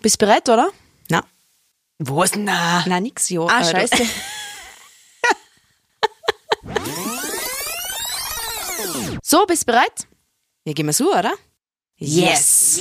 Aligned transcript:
Bist 0.00 0.18
bereit, 0.18 0.48
oder? 0.48 0.70
Na. 1.10 1.24
Was? 1.98 2.34
Na. 2.36 2.84
Na, 2.86 3.00
nix, 3.00 3.28
ja. 3.30 3.42
Ah, 3.46 3.60
Äh, 3.60 3.64
du- 3.64 3.70
scheiße. 3.70 4.04
so, 9.22 9.44
bist 9.46 9.66
bereit? 9.66 10.06
Ja, 10.64 10.72
gehen 10.72 10.86
wir 10.86 10.92
so, 10.92 11.12
oder? 11.12 11.32
Yes. 11.96 12.80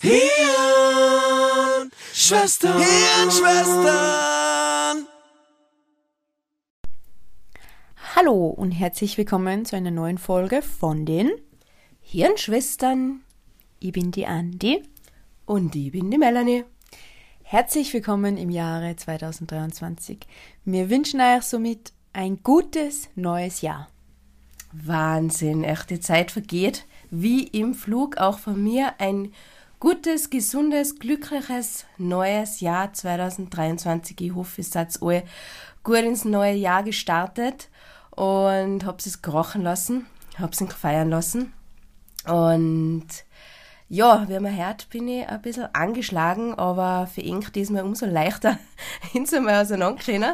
Hirn, 0.00 1.90
Schwestern, 2.12 2.78
Hirnschwestern. 2.78 5.06
Hallo 8.14 8.46
und 8.48 8.70
herzlich 8.72 9.16
willkommen 9.18 9.64
zu 9.64 9.74
einer 9.76 9.90
neuen 9.90 10.18
Folge 10.18 10.60
von 10.62 11.06
den 11.06 11.30
Hirnschwestern 12.00 13.22
Ich 13.80 13.92
bin 13.92 14.10
die 14.12 14.26
Andi. 14.26 14.82
Und 15.46 15.76
ich 15.76 15.92
bin 15.92 16.10
die 16.10 16.18
Melanie. 16.18 16.64
Herzlich 17.44 17.94
willkommen 17.94 18.36
im 18.36 18.50
Jahre 18.50 18.96
2023. 18.96 20.26
Wir 20.64 20.90
wünschen 20.90 21.20
euch 21.20 21.42
somit 21.44 21.92
ein 22.12 22.42
gutes 22.42 23.08
neues 23.14 23.60
Jahr. 23.60 23.86
Wahnsinn, 24.72 25.62
echt, 25.62 25.90
die 25.90 26.00
Zeit 26.00 26.32
vergeht 26.32 26.84
wie 27.10 27.44
im 27.44 27.74
Flug. 27.74 28.16
Auch 28.16 28.40
von 28.40 28.60
mir 28.60 28.94
ein 28.98 29.32
gutes, 29.78 30.30
gesundes, 30.30 30.98
glückliches 30.98 31.86
neues 31.96 32.60
Jahr 32.60 32.92
2023. 32.92 34.20
Ich 34.20 34.34
hoffe, 34.34 34.60
ihr 34.60 34.64
seid 34.64 35.00
alle 35.00 35.22
gut 35.84 35.98
ins 35.98 36.24
neue 36.24 36.54
Jahr 36.54 36.82
gestartet 36.82 37.68
und 38.10 38.84
habt 38.84 39.06
es 39.06 39.22
gerochen 39.22 39.62
lassen, 39.62 40.06
habt 40.38 40.60
es 40.60 40.74
feiern 40.74 41.10
lassen. 41.10 41.52
Und 42.26 43.25
ja, 43.88 44.28
wie 44.28 44.38
man 44.40 44.56
hört, 44.56 44.88
bin 44.90 45.08
ich 45.08 45.26
ein 45.28 45.42
bisschen 45.42 45.74
angeschlagen, 45.74 46.54
aber 46.54 47.06
für 47.06 47.20
ihn 47.20 47.44
diesmal 47.54 47.84
umso 47.84 48.06
leichter 48.06 48.58
hinzumal 49.12 49.62
auseinanderkriegen. 49.62 50.24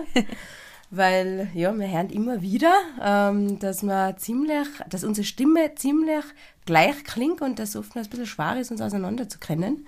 Weil, 0.90 1.48
ja, 1.54 1.72
wir 1.72 1.90
hören 1.90 2.10
immer 2.10 2.42
wieder, 2.42 2.74
ähm, 3.02 3.58
dass 3.58 3.82
wir 3.82 4.14
ziemlich, 4.18 4.68
dass 4.90 5.04
unsere 5.04 5.24
Stimme 5.24 5.74
ziemlich 5.74 6.24
gleich 6.66 7.02
klingt 7.04 7.40
und 7.40 7.58
dass 7.58 7.70
es 7.70 7.76
oftmals 7.76 8.08
ein 8.08 8.10
bisschen 8.10 8.26
schwer 8.26 8.60
ist, 8.60 8.70
uns 8.70 8.82
auseinander 8.82 9.26
zu 9.26 9.38
kennen. 9.38 9.86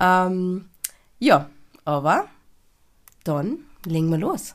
Ähm, 0.00 0.66
ja, 1.18 1.50
aber 1.84 2.28
dann 3.24 3.58
legen 3.84 4.10
wir 4.10 4.18
los. 4.18 4.54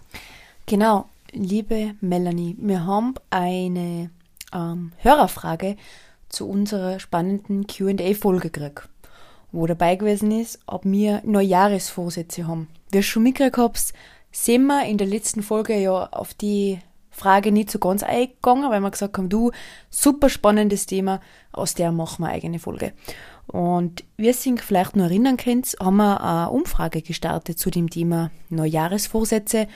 Genau, 0.65 1.09
liebe 1.31 1.95
Melanie, 1.99 2.55
wir 2.59 2.85
haben 2.85 3.15
eine 3.29 4.09
ähm, 4.53 4.91
Hörerfrage 4.99 5.75
zu 6.29 6.47
unserer 6.47 6.99
spannenden 6.99 7.67
QA-Folge 7.67 8.49
gekriegt, 8.49 8.89
wo 9.51 9.65
dabei 9.65 9.95
gewesen 9.95 10.31
ist, 10.31 10.59
ob 10.67 10.85
wir 10.85 11.21
Neujahresvorsätze 11.25 12.47
haben. 12.47 12.67
Wie 12.91 13.03
schon 13.03 13.23
mitgekriegt 13.23 13.57
habt, 13.57 13.93
sind 14.31 14.65
wir 14.67 14.85
in 14.85 14.97
der 14.97 15.07
letzten 15.07 15.43
Folge 15.43 15.77
ja 15.77 16.05
auf 16.11 16.33
die 16.33 16.79
Frage 17.09 17.51
nicht 17.51 17.69
so 17.69 17.79
ganz 17.79 18.03
eingegangen, 18.03 18.69
weil 18.69 18.79
wir 18.81 18.91
gesagt 18.91 19.17
haben, 19.17 19.29
du, 19.29 19.51
super 19.89 20.29
spannendes 20.29 20.85
Thema, 20.85 21.19
aus 21.51 21.73
der 21.73 21.91
machen 21.91 22.23
wir 22.23 22.27
eine 22.27 22.35
eigene 22.35 22.59
Folge. 22.59 22.93
Und 23.47 24.03
wie 24.15 24.27
ihr 24.27 24.33
sich 24.33 24.61
vielleicht 24.61 24.95
noch 24.95 25.05
erinnern 25.05 25.35
könnt, 25.37 25.75
haben 25.79 25.97
wir 25.97 26.23
eine 26.23 26.51
Umfrage 26.51 27.01
gestartet 27.01 27.57
zu 27.57 27.71
dem 27.71 27.89
Thema 27.89 28.29
Neujahresvorsätze. 28.49 29.67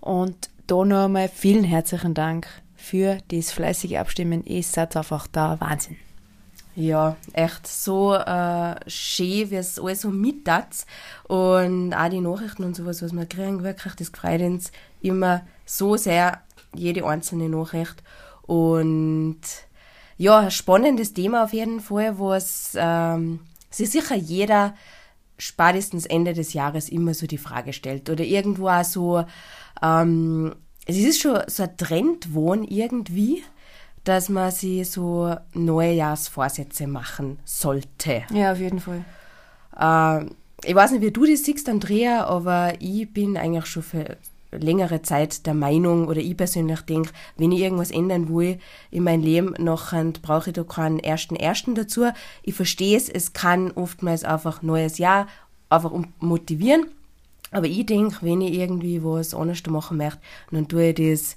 Und 0.00 0.50
da 0.66 0.84
noch 0.84 1.04
einmal 1.04 1.28
vielen 1.28 1.64
herzlichen 1.64 2.14
Dank 2.14 2.48
für 2.80 3.18
das 3.28 3.52
fleißige 3.52 3.96
Abstimmen. 3.96 4.44
Ihr 4.44 4.62
seid 4.62 4.96
einfach 4.96 5.26
da 5.26 5.60
Wahnsinn. 5.60 5.96
Ja, 6.76 7.16
echt 7.32 7.66
so 7.66 8.14
äh, 8.14 8.76
schön, 8.86 9.50
wie 9.50 9.56
es 9.56 9.78
alles 9.78 10.02
so 10.02 10.10
mittat. 10.10 10.86
Und 11.24 11.92
auch 11.92 12.08
die 12.08 12.20
Nachrichten 12.20 12.64
und 12.64 12.76
sowas, 12.76 13.02
was 13.02 13.12
wir 13.12 13.26
kriegen, 13.26 13.62
wirklich, 13.62 13.94
das 13.94 14.08
freut 14.08 14.40
uns 14.40 14.72
immer 15.00 15.42
so 15.66 15.96
sehr, 15.96 16.40
jede 16.74 17.04
einzelne 17.04 17.48
Nachricht. 17.48 18.02
Und 18.42 19.40
ja, 20.16 20.38
ein 20.38 20.50
spannendes 20.50 21.12
Thema 21.12 21.44
auf 21.44 21.52
jeden 21.52 21.80
Fall, 21.80 22.18
was 22.18 22.72
ähm, 22.76 23.40
sich 23.68 23.90
sicher 23.90 24.16
jeder 24.16 24.74
spätestens 25.38 26.06
Ende 26.06 26.34
des 26.34 26.52
Jahres 26.52 26.88
immer 26.88 27.14
so 27.14 27.26
die 27.26 27.38
Frage 27.38 27.72
stellt. 27.72 28.08
Oder 28.10 28.24
irgendwo 28.24 28.68
auch 28.68 28.84
so, 28.84 29.24
ähm, 29.82 30.54
es 30.98 31.06
ist 31.06 31.20
schon 31.20 31.38
so 31.46 31.62
ein 31.62 31.76
Trend 31.76 32.24
geworden 32.28 32.64
irgendwie, 32.64 33.42
dass 34.04 34.28
man 34.28 34.50
sich 34.50 34.90
so 34.90 35.36
Neujahrsvorsätze 35.52 36.86
machen 36.86 37.38
sollte. 37.44 38.22
Ja, 38.32 38.52
auf 38.52 38.58
jeden 38.58 38.80
Fall. 38.80 39.04
Äh, 39.78 40.26
ich 40.64 40.74
weiß 40.74 40.92
nicht, 40.92 41.02
wie 41.02 41.10
du 41.10 41.24
das 41.24 41.44
siehst, 41.44 41.68
Andrea, 41.68 42.24
aber 42.24 42.74
ich 42.80 43.12
bin 43.12 43.36
eigentlich 43.36 43.66
schon 43.66 43.82
für 43.82 44.16
längere 44.52 45.02
Zeit 45.02 45.46
der 45.46 45.54
Meinung, 45.54 46.08
oder 46.08 46.20
ich 46.20 46.36
persönlich 46.36 46.80
denke, 46.82 47.10
wenn 47.36 47.52
ich 47.52 47.60
irgendwas 47.60 47.90
ändern 47.90 48.28
will 48.34 48.58
in 48.90 49.04
meinem 49.04 49.22
Leben, 49.22 49.54
nachher 49.58 50.04
brauche 50.22 50.50
ich 50.50 50.54
da 50.54 50.64
keinen 50.64 50.98
ersten 50.98 51.36
ersten 51.36 51.74
dazu. 51.74 52.06
Ich 52.42 52.54
verstehe 52.54 52.96
es, 52.96 53.08
es 53.08 53.32
kann 53.32 53.70
oftmals 53.72 54.24
einfach 54.24 54.62
neues 54.62 54.98
Jahr 54.98 55.28
einfach 55.68 55.92
motivieren. 56.18 56.86
Aber 57.50 57.66
ich 57.66 57.86
denke, 57.86 58.18
wenn 58.20 58.40
ich 58.40 58.54
irgendwie 58.54 59.02
was 59.02 59.34
anderes 59.34 59.64
machen 59.66 59.96
möchte, 59.96 60.20
dann 60.50 60.68
tue 60.68 60.90
ich 60.90 60.94
das 60.94 61.36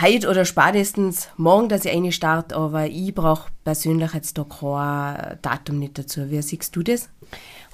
heute 0.00 0.28
oder 0.28 0.44
spätestens 0.44 1.28
morgen, 1.36 1.68
dass 1.68 1.84
ich 1.84 1.92
eine 1.92 2.12
starte, 2.12 2.56
aber 2.56 2.86
ich 2.86 3.14
brauche 3.14 3.50
persönlich 3.64 4.12
jetzt 4.12 4.36
da 4.36 4.44
kein 4.44 5.38
Datum 5.42 5.78
nicht 5.78 5.98
dazu. 5.98 6.30
Wie 6.30 6.42
siehst 6.42 6.76
du 6.76 6.82
das? 6.82 7.08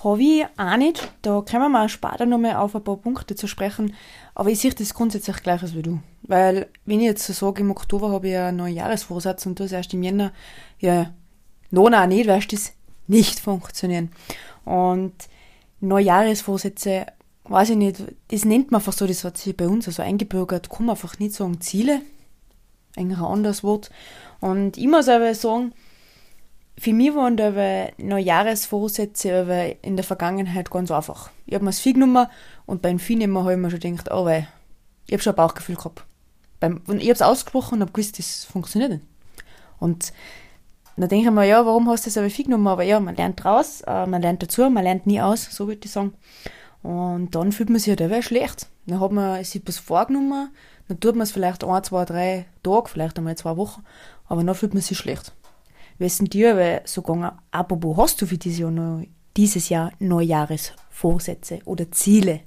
Habe 0.02 0.22
ich 0.22 0.44
auch 0.56 0.76
nicht. 0.76 1.12
Da 1.22 1.40
kommen 1.40 1.72
wir 1.72 1.84
auch 1.84 1.88
später 1.88 2.26
nochmal 2.26 2.56
auf 2.56 2.74
ein 2.74 2.84
paar 2.84 2.96
Punkte 2.96 3.34
zu 3.34 3.46
sprechen. 3.46 3.94
Aber 4.34 4.50
ich 4.50 4.60
sehe 4.60 4.72
das 4.72 4.94
grundsätzlich 4.94 5.42
gleiches 5.42 5.74
wie 5.74 5.82
du. 5.82 6.00
Weil, 6.22 6.68
wenn 6.86 7.00
ich 7.00 7.06
jetzt 7.06 7.26
so 7.26 7.32
sage, 7.32 7.62
im 7.62 7.70
Oktober 7.70 8.10
habe 8.10 8.28
ich 8.28 8.36
einen 8.36 8.56
neuen 8.56 8.76
Jahresvorsatz 8.76 9.46
und 9.46 9.60
das 9.60 9.72
erst 9.72 9.94
im 9.94 10.02
Jänner, 10.02 10.32
ja, 10.78 11.12
noch 11.70 11.92
auch 11.92 12.06
nicht, 12.06 12.28
du, 12.28 12.38
das 12.38 12.72
nicht 13.06 13.40
funktionieren. 13.40 14.10
Und 14.64 15.12
Neujahresvorsätze, 15.80 17.06
weiß 17.52 17.70
ich 17.70 17.76
nicht, 17.76 18.02
das 18.28 18.44
nennt 18.44 18.70
man 18.70 18.80
einfach 18.80 18.92
so, 18.92 19.06
das 19.06 19.24
hat 19.24 19.36
sich 19.36 19.56
bei 19.56 19.68
uns 19.68 19.86
also 19.86 20.02
eingebürgert, 20.02 20.70
kann 20.70 20.86
man 20.86 20.96
einfach 20.96 21.18
nicht 21.18 21.34
sagen 21.34 21.60
Ziele, 21.60 22.00
eigentlich 22.96 23.18
ein 23.18 23.24
anderes 23.24 23.62
Wort. 23.62 23.90
Und 24.40 24.76
ich 24.76 24.88
muss 24.88 25.08
aber 25.08 25.34
sagen, 25.34 25.72
für 26.78 26.92
mich 26.92 27.14
waren 27.14 27.36
da 27.36 27.48
aber 27.48 27.90
Neujahresvorsätze 27.98 29.40
aber 29.42 29.84
in 29.84 29.96
der 29.96 30.04
Vergangenheit 30.04 30.70
ganz 30.70 30.90
einfach. 30.90 31.30
Ich 31.46 31.54
habe 31.54 31.64
mir 31.64 31.70
das 31.70 31.80
Vieh 31.80 31.92
genommen 31.92 32.26
und 32.66 32.82
beim 32.82 32.98
Vieh 32.98 33.16
nehmen 33.16 33.38
habe 33.38 33.52
ich 33.52 33.58
mir 33.58 33.70
schon 33.70 33.80
gedacht, 33.80 34.10
oh 34.10 34.24
weil, 34.24 34.48
ich 35.06 35.12
habe 35.12 35.22
schon 35.22 35.34
ein 35.34 35.36
Bauchgefühl 35.36 35.76
gehabt. 35.76 36.04
Beim, 36.58 36.80
und 36.86 36.98
ich 36.98 37.04
habe 37.04 37.12
es 37.12 37.22
ausgesprochen 37.22 37.74
und 37.74 37.80
habe 37.82 37.92
gewusst, 37.92 38.18
das 38.18 38.44
funktioniert 38.44 38.92
nicht. 38.92 39.04
Und 39.78 40.12
dann 40.96 41.08
denke 41.08 41.26
ich 41.26 41.34
mir, 41.34 41.44
ja, 41.44 41.64
warum 41.66 41.88
hast 41.88 42.06
du 42.06 42.10
das 42.10 42.18
aber 42.18 42.30
Vieh 42.30 42.44
genommen? 42.44 42.66
Aber 42.66 42.82
ja, 42.82 43.00
man 43.00 43.16
lernt 43.16 43.42
draus, 43.42 43.82
äh, 43.82 44.06
man 44.06 44.22
lernt 44.22 44.42
dazu, 44.42 44.68
man 44.70 44.84
lernt 44.84 45.06
nie 45.06 45.20
aus, 45.20 45.44
so 45.50 45.66
würde 45.66 45.80
ich 45.84 45.90
sagen. 45.90 46.14
Und 46.82 47.34
dann 47.34 47.52
fühlt 47.52 47.70
man 47.70 47.78
sich 47.78 47.90
halt 47.90 48.02
einfach 48.02 48.22
schlecht. 48.22 48.68
Dann 48.86 49.00
hat 49.00 49.12
man 49.12 49.44
sich 49.44 49.62
was 49.66 49.78
vorgenommen, 49.78 50.50
dann 50.88 51.00
tut 51.00 51.14
man 51.14 51.22
es 51.22 51.32
vielleicht 51.32 51.64
ein, 51.64 51.84
zwei, 51.84 52.04
drei 52.04 52.46
Tage, 52.62 52.88
vielleicht 52.88 53.18
einmal 53.18 53.36
zwei 53.36 53.56
Wochen, 53.56 53.84
aber 54.26 54.42
dann 54.42 54.54
fühlt 54.54 54.74
man 54.74 54.82
sich 54.82 54.98
schlecht. 54.98 55.32
Denn 56.00 56.24
dir 56.26 56.52
aber 56.52 56.80
so 56.84 57.02
gegangen? 57.02 57.30
Apropos, 57.52 57.96
hast 57.96 58.20
du 58.20 58.26
für 58.26 58.38
dieses 58.38 58.58
Jahr, 58.58 58.70
noch, 58.72 59.04
dieses 59.36 59.68
Jahr 59.68 59.92
Neujahresvorsätze 60.00 61.60
oder 61.64 61.90
Ziele? 61.92 62.40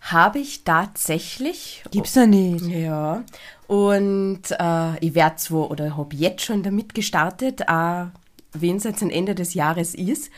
Habe 0.00 0.40
ich 0.40 0.64
tatsächlich. 0.64 1.84
Gibt's 1.90 2.14
ja 2.14 2.26
nicht. 2.26 2.66
Ja. 2.66 3.22
Und 3.68 4.42
äh, 4.50 4.98
ich 4.98 5.14
werde 5.14 5.36
zwar 5.36 5.70
oder 5.70 5.96
habe 5.96 6.16
jetzt 6.16 6.42
schon 6.42 6.62
damit 6.62 6.94
gestartet, 6.94 7.68
auch 7.68 8.06
wenn 8.52 8.76
es 8.76 8.84
jetzt 8.84 9.02
ein 9.02 9.10
Ende 9.10 9.34
des 9.34 9.54
Jahres 9.54 9.94
ist. 9.94 10.30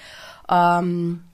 Ähm, 0.51 1.25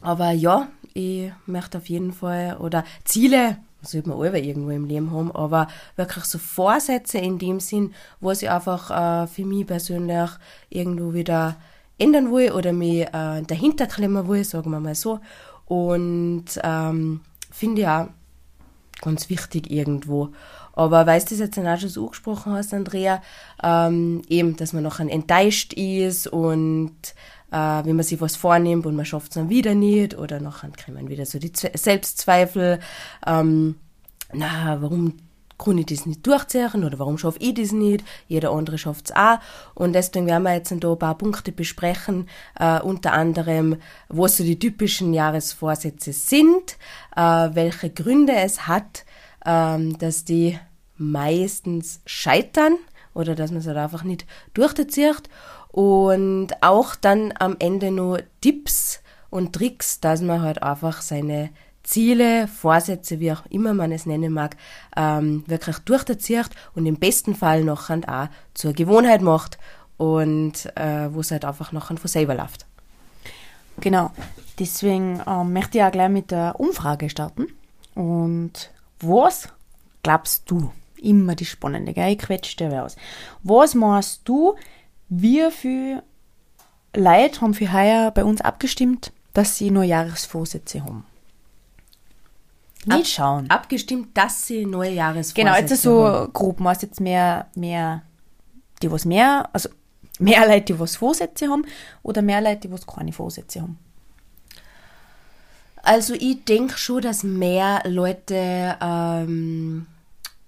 aber 0.00 0.30
ja, 0.30 0.68
ich 0.94 1.32
möchte 1.46 1.78
auf 1.78 1.88
jeden 1.88 2.12
Fall, 2.12 2.56
oder 2.58 2.84
Ziele, 3.04 3.58
sollte 3.82 4.08
man 4.08 4.18
alle 4.18 4.38
irgendwo 4.38 4.70
im 4.70 4.86
Leben 4.86 5.10
haben, 5.10 5.30
aber 5.32 5.68
wirklich 5.96 6.24
so 6.24 6.38
Vorsätze 6.38 7.18
in 7.18 7.38
dem 7.38 7.60
Sinn, 7.60 7.92
wo 8.20 8.30
ich 8.30 8.48
einfach 8.48 9.24
äh, 9.24 9.26
für 9.26 9.44
mich 9.44 9.66
persönlich 9.66 10.30
irgendwo 10.70 11.12
wieder 11.12 11.56
ändern 11.98 12.32
will 12.32 12.52
oder 12.52 12.72
mich 12.72 13.02
äh, 13.02 13.42
dahinter 13.42 13.86
klemmen 13.86 14.26
will, 14.28 14.44
sagen 14.44 14.70
wir 14.70 14.80
mal 14.80 14.94
so. 14.94 15.20
Und 15.66 16.46
ähm, 16.62 17.20
finde 17.50 17.82
ich 17.82 17.88
auch 17.88 18.08
ganz 19.00 19.28
wichtig 19.28 19.70
irgendwo. 19.70 20.30
Aber 20.74 21.06
weil 21.06 21.20
du 21.20 21.26
das 21.30 21.38
jetzt 21.38 21.58
auch 21.58 21.78
schon 21.78 21.88
so 21.88 22.04
angesprochen 22.04 22.52
hast, 22.52 22.74
Andrea, 22.74 23.22
ähm, 23.62 24.22
eben, 24.28 24.56
dass 24.56 24.72
man 24.72 24.82
nachher 24.82 25.08
enttäuscht 25.08 25.72
ist 25.72 26.26
und 26.26 26.96
äh, 27.52 27.56
wenn 27.56 27.96
man 27.96 28.04
sich 28.04 28.20
was 28.20 28.36
vornimmt 28.36 28.84
und 28.84 28.96
man 28.96 29.04
schafft 29.04 29.30
es 29.30 29.34
dann 29.34 29.48
wieder 29.48 29.74
nicht 29.74 30.18
oder 30.18 30.40
nachher 30.40 30.70
kriegt 30.70 30.96
man 30.96 31.08
wieder 31.08 31.26
so 31.26 31.38
die 31.38 31.52
Zwe 31.52 31.70
Selbstzweifel, 31.74 32.80
ähm, 33.26 33.76
na, 34.32 34.82
warum 34.82 35.14
kann 35.56 35.78
ich 35.78 35.86
das 35.86 36.06
nicht 36.06 36.26
durchziehen 36.26 36.84
oder 36.84 36.98
warum 36.98 37.16
schaffe 37.16 37.38
ich 37.40 37.54
das 37.54 37.70
nicht? 37.70 38.04
Jeder 38.26 38.50
andere 38.50 38.76
schafft 38.76 39.10
es 39.10 39.16
auch. 39.16 39.38
Und 39.74 39.92
deswegen 39.92 40.26
werden 40.26 40.42
wir 40.42 40.54
jetzt 40.54 40.74
da 40.76 40.92
ein 40.92 40.98
paar 40.98 41.16
Punkte 41.16 41.52
besprechen, 41.52 42.28
äh, 42.58 42.80
unter 42.80 43.12
anderem, 43.12 43.76
was 44.08 44.36
so 44.36 44.44
die 44.44 44.58
typischen 44.58 45.14
Jahresvorsätze 45.14 46.12
sind, 46.12 46.76
äh, 47.14 47.20
welche 47.20 47.90
Gründe 47.90 48.34
es 48.34 48.66
hat, 48.66 49.04
ähm, 49.44 49.98
dass 49.98 50.24
die 50.24 50.58
meistens 50.96 52.00
scheitern 52.06 52.76
oder 53.14 53.34
dass 53.34 53.50
man 53.50 53.60
es 53.60 53.66
halt 53.66 53.76
einfach 53.76 54.04
nicht 54.04 54.26
durchzieht 54.54 55.28
und 55.68 56.48
auch 56.60 56.94
dann 56.94 57.32
am 57.38 57.56
Ende 57.58 57.90
nur 57.90 58.20
Tipps 58.40 59.00
und 59.30 59.52
Tricks, 59.52 60.00
dass 60.00 60.22
man 60.22 60.42
halt 60.42 60.62
einfach 60.62 61.02
seine 61.02 61.50
Ziele, 61.82 62.48
Vorsätze, 62.48 63.20
wie 63.20 63.32
auch 63.32 63.44
immer 63.50 63.74
man 63.74 63.92
es 63.92 64.06
nennen 64.06 64.32
mag, 64.32 64.56
ähm, 64.96 65.44
wirklich 65.46 65.78
durchzieht 65.80 66.50
und 66.74 66.86
im 66.86 66.96
besten 66.96 67.34
Fall 67.34 67.62
noch 67.64 67.90
auch 67.90 68.28
zur 68.54 68.72
Gewohnheit 68.72 69.20
macht 69.20 69.58
und 69.96 70.66
äh, 70.76 71.12
wo 71.12 71.20
es 71.20 71.30
halt 71.30 71.44
einfach 71.44 71.72
noch 71.72 71.88
von 71.88 71.98
selber 72.08 72.34
läuft. 72.34 72.66
Genau. 73.80 74.10
Deswegen 74.58 75.20
ähm, 75.26 75.52
möchte 75.52 75.78
ich 75.78 75.84
auch 75.84 75.90
gleich 75.90 76.08
mit 76.08 76.30
der 76.30 76.54
Umfrage 76.58 77.10
starten. 77.10 77.48
Und 77.94 78.70
was 79.00 79.48
glaubst 80.02 80.50
du? 80.50 80.72
Immer 81.00 81.34
die 81.34 81.44
spannende, 81.44 81.92
gell? 81.92 82.12
Ich 82.12 82.18
quetsche 82.18 82.56
dir 82.56 82.82
aus. 82.82 82.96
Was 83.42 83.74
meinst 83.74 84.22
du, 84.24 84.54
wie 85.08 85.50
viele 85.50 86.02
Leute 86.96 87.40
haben 87.40 87.54
für 87.54 87.72
heuer 87.72 88.10
bei 88.10 88.24
uns 88.24 88.40
abgestimmt, 88.40 89.12
dass 89.34 89.58
sie 89.58 89.70
nur 89.70 89.82
Jahresvorsätze 89.82 90.82
haben? 90.84 91.04
Nicht 92.86 92.98
Ab, 92.98 93.06
schauen. 93.06 93.50
Abgestimmt, 93.50 94.16
dass 94.16 94.46
sie 94.46 94.66
neue 94.66 94.92
Jahresvorsätze 94.92 95.40
Genau, 95.40 95.56
jetzt 95.56 95.82
so 95.82 96.06
haben. 96.06 96.32
grob, 96.32 96.60
meinst 96.60 96.82
jetzt 96.82 97.00
mehr, 97.00 97.48
mehr, 97.54 98.02
die 98.82 98.90
was 98.90 99.04
mehr, 99.04 99.48
also 99.52 99.68
mehr 100.18 100.46
Leute, 100.46 100.72
die 100.74 100.78
was 100.78 100.96
Vorsätze 100.96 101.48
haben 101.48 101.64
oder 102.02 102.22
mehr 102.22 102.40
Leute, 102.40 102.68
die 102.68 102.72
was 102.72 102.86
keine 102.86 103.12
Vorsätze 103.12 103.62
haben? 103.62 103.78
Also 105.84 106.14
ich 106.14 106.44
denke 106.44 106.78
schon, 106.78 107.02
dass 107.02 107.22
mehr 107.22 107.82
Leute 107.84 108.76
ähm, 108.80 109.86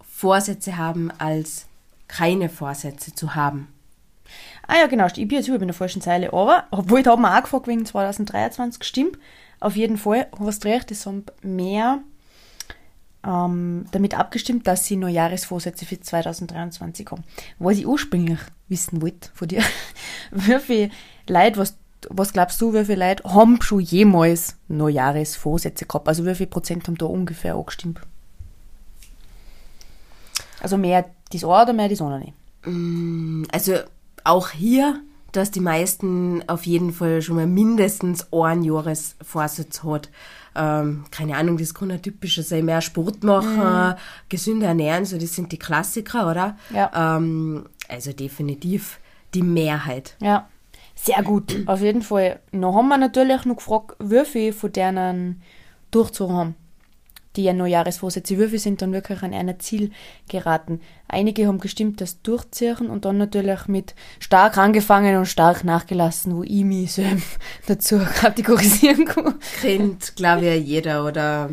Vorsätze 0.01 0.79
haben, 0.79 1.11
als 1.19 1.67
keine 2.09 2.49
Vorsätze 2.49 3.15
zu 3.15 3.35
haben. 3.35 3.69
Ah 4.67 4.77
ja, 4.79 4.87
genau, 4.87 5.07
ich 5.07 5.15
bin 5.15 5.31
jetzt 5.31 5.49
über 5.49 5.61
in 5.61 5.69
der 5.69 5.75
falschen 5.75 6.01
Zeile, 6.01 6.33
aber, 6.33 6.65
obwohl 6.71 7.03
da 7.03 7.13
haben 7.13 7.23
wir 7.23 7.37
auch 7.37 7.43
gefragt 7.43 7.69
wegen 7.69 7.85
2023 7.85 8.81
gestimmt, 8.81 9.19
auf 9.61 9.77
jeden 9.77 9.99
Fall, 9.99 10.27
hast 10.41 10.65
recht, 10.65 10.91
es 10.91 11.07
haben 11.07 11.25
mehr 11.43 12.01
ähm, 13.25 13.87
damit 13.93 14.19
abgestimmt, 14.19 14.67
dass 14.67 14.87
sie 14.87 14.97
noch 14.97 15.09
Jahresvorsätze 15.09 15.85
für 15.85 16.01
2023 16.01 17.07
haben. 17.11 17.25
Was 17.59 17.77
ich 17.77 17.87
ursprünglich 17.87 18.39
wissen 18.69 19.03
wollte 19.03 19.31
von 19.35 19.49
dir, 19.49 19.63
wie 20.31 20.59
viele 20.61 20.91
Leute, 21.29 21.59
was, 21.59 21.77
was 22.09 22.33
glaubst 22.33 22.61
du, 22.61 22.75
wie 22.75 22.85
viele 22.85 23.09
Leute 23.09 23.25
haben 23.25 23.61
schon 23.63 23.81
jemals 23.81 24.57
noch 24.69 24.89
Jahresvorsätze 24.89 25.87
gehabt? 25.87 26.09
Also 26.09 26.25
wie 26.25 26.35
viel 26.35 26.47
Prozent 26.47 26.87
haben 26.87 26.99
da 26.99 27.07
ungefähr 27.07 27.55
angestimmt? 27.55 28.01
Also 30.61 30.77
mehr 30.77 31.07
das 31.33 31.45
eine 31.45 31.53
oder 31.63 31.73
mehr 31.73 31.89
das 31.89 32.01
andere 32.01 32.21
nicht? 32.21 32.35
Mm, 32.65 33.45
also 33.53 33.75
auch 34.25 34.51
hier, 34.51 35.01
dass 35.33 35.51
die 35.51 35.61
meisten 35.61 36.43
auf 36.49 36.67
jeden 36.67 36.93
Fall 36.93 37.23
schon 37.23 37.37
mal 37.37 37.47
mindestens 37.47 38.33
einen 38.33 38.63
Jahresvorsatz 38.63 39.83
hat 39.85 40.11
ähm, 40.57 41.05
keine 41.11 41.37
Ahnung, 41.37 41.59
das 41.59 41.75
kann 41.75 41.91
ein 41.91 42.03
typischer 42.03 42.43
sein, 42.43 42.65
mehr 42.65 42.81
Sport 42.81 43.23
machen, 43.23 43.59
mhm. 43.59 43.95
gesünder 44.29 44.69
ernähren, 44.69 45.05
so 45.05 45.19
das 45.19 45.35
sind 45.35 45.53
die 45.53 45.59
Klassiker, 45.59 46.31
oder? 46.31 46.57
Ja. 46.71 47.17
Ähm, 47.17 47.67
also 47.89 48.13
definitiv 48.13 48.99
die 49.35 49.43
Mehrheit. 49.43 50.17
Ja, 50.21 50.49
sehr 50.97 51.23
gut, 51.23 51.57
auf 51.67 51.81
jeden 51.81 52.03
Fall. 52.03 52.41
Noch 52.51 52.75
haben 52.75 52.89
wir 52.89 52.99
natürlich 52.99 53.45
noch 53.45 53.57
gefragt, 53.57 53.97
wie 54.01 54.25
viele 54.25 54.53
von 54.53 54.73
denen 54.73 55.43
durchzogen 55.93 56.37
haben 56.37 56.55
die 57.37 57.45
ja 57.45 57.53
Neujahresvorsätze, 57.53 58.39
wie 58.39 58.47
viele 58.47 58.59
sind 58.59 58.83
dann 58.83 58.93
wirklich 58.93 59.23
an 59.23 59.35
ein 59.35 59.61
Ziel 59.61 59.91
geraten. 60.29 60.81
Einige 61.09 61.47
haben 61.47 61.61
gestimmt, 61.61 62.01
das 62.01 62.23
durchziehen 62.23 62.89
und 62.89 63.05
dann 63.05 63.19
natürlich 63.19 63.67
mit 63.69 63.95
stark 64.19 64.59
angefangen 64.59 65.17
und 65.17 65.27
stark 65.27 65.65
nachgelassen, 65.65 66.37
wo 66.37 66.43
ich 66.43 66.65
mich 66.65 66.93
so 66.93 67.03
dazu 67.67 67.99
kategorisieren 67.99 69.05
kann. 69.05 69.35
Kennt, 69.61 70.17
glaube 70.17 70.47
ich, 70.47 70.67
jeder 70.67 71.05
oder 71.05 71.51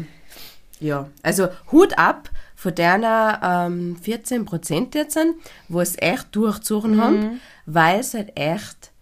ja. 0.80 1.10
Also 1.22 1.50
Hut 1.72 1.98
ab 1.98 2.30
von 2.56 2.74
deiner 2.74 3.68
ähm, 3.68 3.98
14 4.02 4.46
Prozent 4.46 4.96
jetzt, 4.96 5.20
wo 5.68 5.82
es 5.82 5.96
echt 5.98 6.36
durchzogen 6.36 6.96
mhm. 6.96 7.02
haben, 7.02 7.42
weil 7.66 8.00
es 8.00 8.14
halt 8.14 8.38
echt 8.38 8.93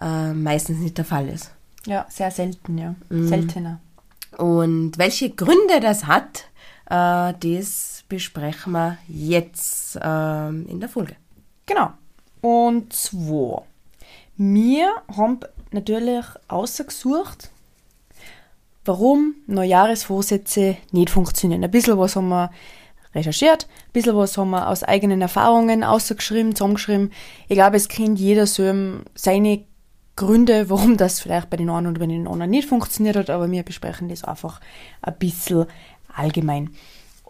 äh, 0.00 0.32
meistens 0.32 0.78
nicht 0.78 0.98
der 0.98 1.04
Fall 1.04 1.28
ist. 1.28 1.52
Ja, 1.86 2.06
sehr 2.08 2.30
selten, 2.30 2.78
ja. 2.78 2.94
Mhm. 3.08 3.28
Seltener. 3.28 3.80
Und 4.36 4.98
welche 4.98 5.30
Gründe 5.30 5.80
das 5.80 6.06
hat, 6.06 6.44
äh, 6.86 7.32
das 7.38 8.04
besprechen 8.08 8.72
wir 8.72 8.98
jetzt 9.08 9.96
äh, 9.96 10.48
in 10.48 10.80
der 10.80 10.88
Folge. 10.88 11.16
Genau. 11.64 11.90
Und 12.40 12.92
zwar, 12.92 13.64
wir 14.36 14.90
haben 15.16 15.40
natürlich 15.72 16.24
ausgesucht, 16.48 17.50
warum 18.84 19.34
Neujahresvorsätze 19.46 20.76
nicht 20.92 21.10
funktionieren. 21.10 21.64
Ein 21.64 21.70
bisschen 21.70 21.98
was 21.98 22.16
haben 22.16 22.28
wir 22.28 22.50
recherchiert, 23.14 23.66
ein 23.88 23.92
bisschen 23.92 24.16
was 24.16 24.36
haben 24.36 24.50
wir 24.50 24.68
aus 24.68 24.82
eigenen 24.82 25.22
Erfahrungen 25.22 25.82
ausgeschrieben, 25.82 26.54
zusammengeschrieben. 26.54 27.10
Ich 27.48 27.56
glaube, 27.56 27.76
es 27.76 27.88
kennt 27.88 28.18
jeder 28.18 28.46
so 28.46 29.00
seine 29.14 29.64
Gründe, 30.16 30.70
warum 30.70 30.96
das 30.96 31.20
vielleicht 31.20 31.50
bei 31.50 31.58
den 31.58 31.68
einen 31.68 31.88
oder 31.88 32.00
bei 32.00 32.06
den 32.06 32.26
anderen 32.26 32.50
nicht 32.50 32.68
funktioniert 32.68 33.16
hat, 33.16 33.30
aber 33.30 33.50
wir 33.50 33.62
besprechen 33.62 34.08
das 34.08 34.24
einfach 34.24 34.60
ein 35.02 35.16
bisschen 35.18 35.66
allgemein. 36.14 36.70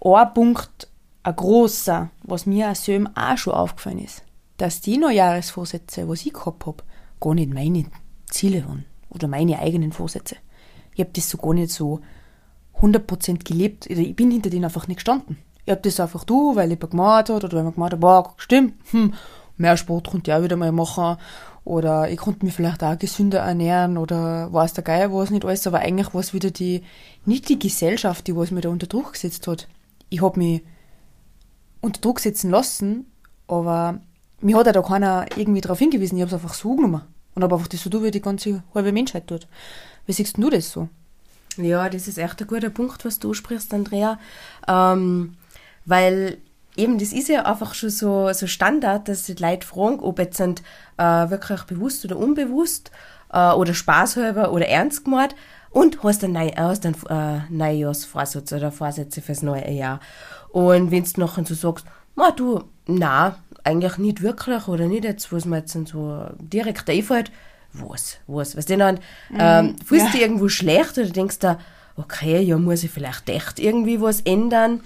Ein 0.00 0.34
Punkt, 0.34 0.88
ein 1.24 1.34
großer, 1.34 2.10
was 2.22 2.46
mir 2.46 2.68
als 2.68 2.84
Söm 2.84 3.08
auch 3.16 3.36
schon 3.36 3.54
aufgefallen 3.54 4.04
ist, 4.04 4.22
dass 4.56 4.80
die 4.80 4.98
Neujahresvorsätze, 4.98 6.08
was 6.08 6.24
ich 6.24 6.32
gehabt 6.32 6.64
habe, 6.66 6.84
gar 7.20 7.34
nicht 7.34 7.52
meine 7.52 7.86
Ziele 8.30 8.64
waren 8.66 8.84
oder 9.10 9.26
meine 9.26 9.58
eigenen 9.58 9.92
Vorsätze. 9.92 10.36
Ich 10.94 11.00
habe 11.00 11.10
das 11.12 11.28
so 11.28 11.38
gar 11.38 11.54
nicht 11.54 11.72
so 11.72 12.00
100% 12.80 13.44
gelebt. 13.44 13.86
Ich 13.86 14.14
bin 14.14 14.30
hinter 14.30 14.50
denen 14.50 14.64
einfach 14.64 14.86
nicht 14.86 14.98
gestanden. 14.98 15.38
Ich 15.64 15.72
habe 15.72 15.80
das 15.80 15.98
einfach 15.98 16.22
du, 16.24 16.54
weil 16.54 16.70
ich 16.70 16.78
gemacht 16.78 17.30
hat 17.30 17.44
oder 17.44 17.56
weil 17.56 17.64
man 17.64 17.74
gemacht 17.74 17.92
hat, 17.92 18.00
boah, 18.00 18.34
stimmt, 18.36 18.74
hm, 18.92 19.14
mehr 19.56 19.76
Sport 19.76 20.10
könnte 20.10 20.30
ich 20.30 20.36
auch 20.36 20.42
wieder 20.42 20.56
mal 20.56 20.70
machen 20.70 21.16
oder 21.66 22.08
ich 22.08 22.18
konnte 22.18 22.46
mich 22.46 22.54
vielleicht 22.54 22.84
auch 22.84 22.96
gesünder 22.96 23.40
ernähren 23.40 23.98
oder 23.98 24.52
weiß 24.52 24.72
der 24.74 24.84
Geier 24.84 25.12
was 25.12 25.30
nicht 25.30 25.44
alles, 25.44 25.66
aber 25.66 25.80
eigentlich 25.80 26.14
war 26.14 26.20
es 26.20 26.32
wieder 26.32 26.52
die, 26.52 26.84
nicht 27.24 27.48
die 27.48 27.58
Gesellschaft, 27.58 28.28
die 28.28 28.36
was 28.36 28.52
mir 28.52 28.60
da 28.60 28.68
unter 28.68 28.86
Druck 28.86 29.14
gesetzt 29.14 29.48
hat. 29.48 29.66
Ich 30.08 30.22
habe 30.22 30.38
mich 30.38 30.62
unter 31.80 32.00
Druck 32.00 32.20
setzen 32.20 32.50
lassen, 32.50 33.06
aber 33.48 34.00
mir 34.40 34.56
hat 34.56 34.66
ja 34.66 34.72
da 34.72 34.80
keiner 34.80 35.26
irgendwie 35.36 35.60
darauf 35.60 35.80
hingewiesen, 35.80 36.16
ich 36.16 36.22
habe 36.22 36.28
es 36.28 36.40
einfach 36.40 36.54
so 36.54 36.76
genommen 36.76 37.02
und 37.34 37.42
habe 37.42 37.56
einfach 37.56 37.66
das 37.66 37.82
so 37.82 37.90
tun, 37.90 38.04
wie 38.04 38.12
die 38.12 38.22
ganze 38.22 38.62
halbe 38.72 38.92
Menschheit 38.92 39.26
tut. 39.26 39.48
Wie 40.06 40.12
siehst 40.12 40.38
du 40.38 40.48
das 40.48 40.70
so? 40.70 40.88
Ja, 41.56 41.88
das 41.88 42.06
ist 42.06 42.18
echt 42.18 42.40
ein 42.40 42.46
guter 42.46 42.70
Punkt, 42.70 43.04
was 43.04 43.18
du 43.18 43.34
sprichst, 43.34 43.74
Andrea. 43.74 44.20
Ähm, 44.68 45.36
weil 45.84 46.38
eben, 46.76 46.98
das 46.98 47.12
ist 47.12 47.28
ja 47.28 47.44
einfach 47.44 47.74
schon 47.74 47.90
so, 47.90 48.32
so 48.32 48.46
Standard, 48.46 49.08
dass 49.08 49.24
die 49.24 49.34
Leute 49.34 49.66
fragen, 49.66 50.00
ob 50.00 50.18
jetzt 50.18 50.36
sind, 50.36 50.62
äh, 50.96 51.02
wirklich 51.02 51.62
bewusst 51.62 52.04
oder 52.04 52.16
unbewusst 52.16 52.90
äh, 53.32 53.50
oder 53.52 53.74
spaßhalber 53.74 54.52
oder 54.52 54.68
ernst 54.68 55.04
gemeint 55.04 55.34
und 55.70 56.02
hast 56.02 56.22
dann 56.22 56.32
neu, 56.32 56.50
hast 56.56 56.84
dann 56.84 56.94
äh, 57.08 57.40
Neujahrsvorsatz 57.50 58.52
oder 58.52 58.72
Vorsätze 58.72 59.20
fürs 59.20 59.42
neue 59.42 59.70
Jahr. 59.70 60.00
Und 60.50 60.90
wenn 60.90 61.04
du 61.04 61.20
nachher 61.20 61.44
so 61.44 61.54
sagst, 61.54 61.86
na 62.14 62.30
du, 62.30 62.64
na, 62.86 63.36
eigentlich 63.62 63.98
nicht 63.98 64.22
wirklich 64.22 64.68
oder 64.68 64.86
nicht 64.86 65.04
jetzt, 65.04 65.32
was 65.32 65.44
mir 65.44 65.58
jetzt 65.58 65.76
so 65.88 66.26
direkt 66.38 66.88
einfällt, 66.88 67.30
was, 67.72 68.18
was, 68.26 68.56
was 68.56 68.66
denn 68.66 68.78
dann, 68.78 69.00
ähm, 69.36 69.76
fühlst 69.84 70.06
ja. 70.06 70.12
du 70.12 70.18
irgendwo 70.18 70.48
schlecht 70.48 70.96
oder 70.96 71.10
denkst 71.10 71.40
du, 71.40 71.58
okay, 71.96 72.40
ja, 72.40 72.56
muss 72.56 72.84
ich 72.84 72.90
vielleicht 72.90 73.28
echt 73.28 73.58
irgendwie 73.58 74.00
was 74.00 74.20
ändern 74.22 74.80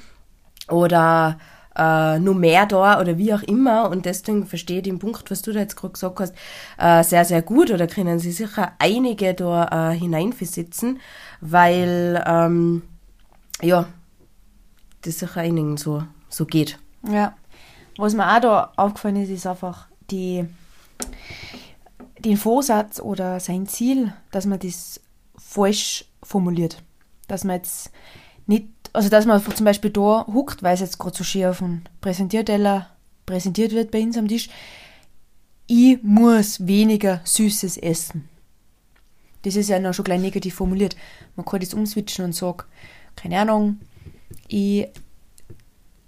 oder 0.68 1.38
äh, 1.81 2.19
nur 2.19 2.35
mehr 2.35 2.67
da 2.67 3.01
oder 3.01 3.17
wie 3.17 3.33
auch 3.33 3.43
immer. 3.43 3.89
Und 3.91 4.05
deswegen 4.05 4.47
verstehe 4.47 4.79
ich 4.79 4.83
den 4.85 4.99
Punkt, 4.99 5.31
was 5.31 5.41
du 5.41 5.53
da 5.53 5.61
jetzt 5.61 5.77
gerade 5.77 5.95
gesagt 5.95 6.21
hast, 6.21 6.35
äh, 6.79 7.03
sehr, 7.03 7.25
sehr 7.25 7.41
gut 7.43 7.71
oder 7.71 7.87
können 7.87 8.19
sie 8.19 8.33
sicher 8.33 8.73
einige 8.79 9.33
da 9.35 9.93
äh, 9.93 9.99
hineinversetzen, 9.99 11.01
weil, 11.41 12.23
ähm, 12.27 12.83
ja, 13.63 13.87
das 15.03 15.19
sicher 15.19 15.41
einigen 15.41 15.79
so, 15.79 16.03
so 16.29 16.45
geht. 16.45 16.79
Ja. 17.11 17.35
Was 17.97 18.15
mir 18.15 18.37
auch 18.37 18.41
da 18.41 18.73
aufgefallen 18.77 19.17
ist, 19.17 19.31
ist 19.31 19.47
einfach 19.47 19.89
die, 20.11 20.45
den 22.19 22.37
Vorsatz 22.37 23.01
oder 23.01 23.41
sein 23.41 23.67
Ziel, 23.67 24.13
dass 24.31 24.45
man 24.45 24.59
das 24.59 25.01
falsch 25.37 26.05
formuliert. 26.23 26.83
Dass 27.29 27.45
man 27.45 27.57
jetzt 27.57 27.91
nicht 28.47 28.69
also 28.92 29.09
dass 29.09 29.26
man 29.26 29.42
zum 29.42 29.64
Beispiel 29.64 29.90
da 29.90 30.26
huckt, 30.26 30.62
weil 30.62 30.75
es 30.75 30.80
jetzt 30.80 30.99
gerade 30.99 31.16
so 31.16 31.25
schön 31.25 31.47
auf 31.47 31.59
dem 31.59 31.82
Präsentierteller 32.00 32.88
präsentiert 33.26 33.73
wird 33.73 33.90
bei 33.90 34.02
uns 34.02 34.16
am 34.16 34.28
Tisch, 34.28 34.49
ich 35.66 36.02
muss 36.02 36.66
weniger 36.66 37.20
Süßes 37.25 37.76
essen. 37.76 38.28
Das 39.42 39.56
ist 39.56 39.68
ja 39.68 39.78
noch 39.78 39.94
schon 39.94 40.04
gleich 40.04 40.20
negativ 40.20 40.54
formuliert. 40.54 40.97
Man 41.37 41.47
kann 41.47 41.61
das 41.61 41.73
umswitchen 41.73 42.25
und 42.25 42.35
sagen, 42.35 42.64
keine 43.16 43.38
Ahnung, 43.38 43.78
ich 44.49 44.88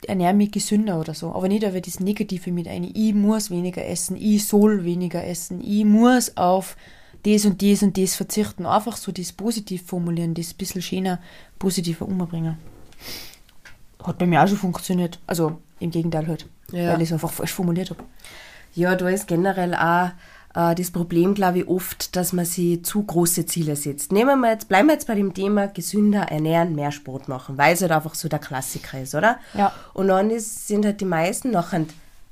ernähre 0.07 0.35
mich 0.35 0.51
gesünder 0.51 0.99
oder 0.99 1.15
so. 1.15 1.33
Aber 1.33 1.49
nicht 1.49 1.65
aber 1.65 1.81
das 1.81 2.01
Negative 2.01 2.51
mit 2.51 2.67
ein. 2.67 2.91
Ich 2.93 3.15
muss 3.15 3.51
weniger 3.51 3.87
essen, 3.87 4.17
ich 4.17 4.47
soll 4.47 4.85
weniger 4.85 5.25
essen, 5.25 5.63
ich 5.63 5.85
muss 5.85 6.37
auf 6.37 6.77
das 7.23 7.45
und 7.45 7.63
das 7.63 7.83
und 7.83 7.97
das 7.97 8.17
verzichten. 8.17 8.67
Einfach 8.67 8.97
so 8.97 9.13
das 9.13 9.33
positiv 9.33 9.87
formulieren, 9.87 10.35
das 10.35 10.53
ein 10.53 10.57
bisschen 10.57 10.83
schöner, 10.83 11.21
positiver 11.59 12.07
umbringen. 12.07 12.59
Hat 14.03 14.19
bei 14.19 14.27
mir 14.27 14.43
auch 14.43 14.49
schon 14.49 14.59
funktioniert. 14.59 15.19
Also 15.27 15.59
im 15.81 15.91
Gegenteil 15.91 16.27
halt. 16.27 16.47
Ja. 16.71 16.93
Weil 16.93 17.03
ich 17.03 17.09
es 17.09 17.13
einfach 17.13 17.31
falsch 17.31 17.53
formuliert 17.53 17.91
habe. 17.91 18.03
Ja, 18.75 18.95
da 18.97 19.09
ist 19.09 19.29
generell 19.29 19.75
auch 19.75 20.11
äh, 20.55 20.75
das 20.75 20.91
Problem, 20.91 21.35
glaube 21.35 21.61
ich, 21.61 21.69
oft, 21.69 22.17
dass 22.17 22.33
man 22.33 22.45
sich 22.45 22.85
zu 22.85 23.03
große 23.03 23.47
Ziele 23.47 23.77
setzt. 23.77 24.13
Nehmen 24.13 24.41
wir 24.41 24.51
jetzt, 24.51 24.69
bleiben 24.69 24.89
wir 24.89 24.95
jetzt 24.95 25.07
bei 25.07 25.15
dem 25.15 25.35
Thema 25.35 25.69
gesünder 25.69 26.23
ernähren, 26.23 26.75
mehr 26.75 26.93
Sport 26.93 27.29
machen, 27.29 27.59
weil 27.59 27.75
es 27.75 27.83
halt 27.83 27.93
einfach 27.93 28.15
so 28.15 28.29
der 28.29 28.39
Klassiker 28.39 29.01
ist, 29.01 29.15
oder? 29.15 29.39
Ja. 29.55 29.73
Und 29.95 30.09
dann 30.09 30.31
ist, 30.31 30.69
sind 30.69 30.85
halt 30.85 31.01
die 31.01 31.07
meisten 31.07 31.51
nachher 31.51 31.85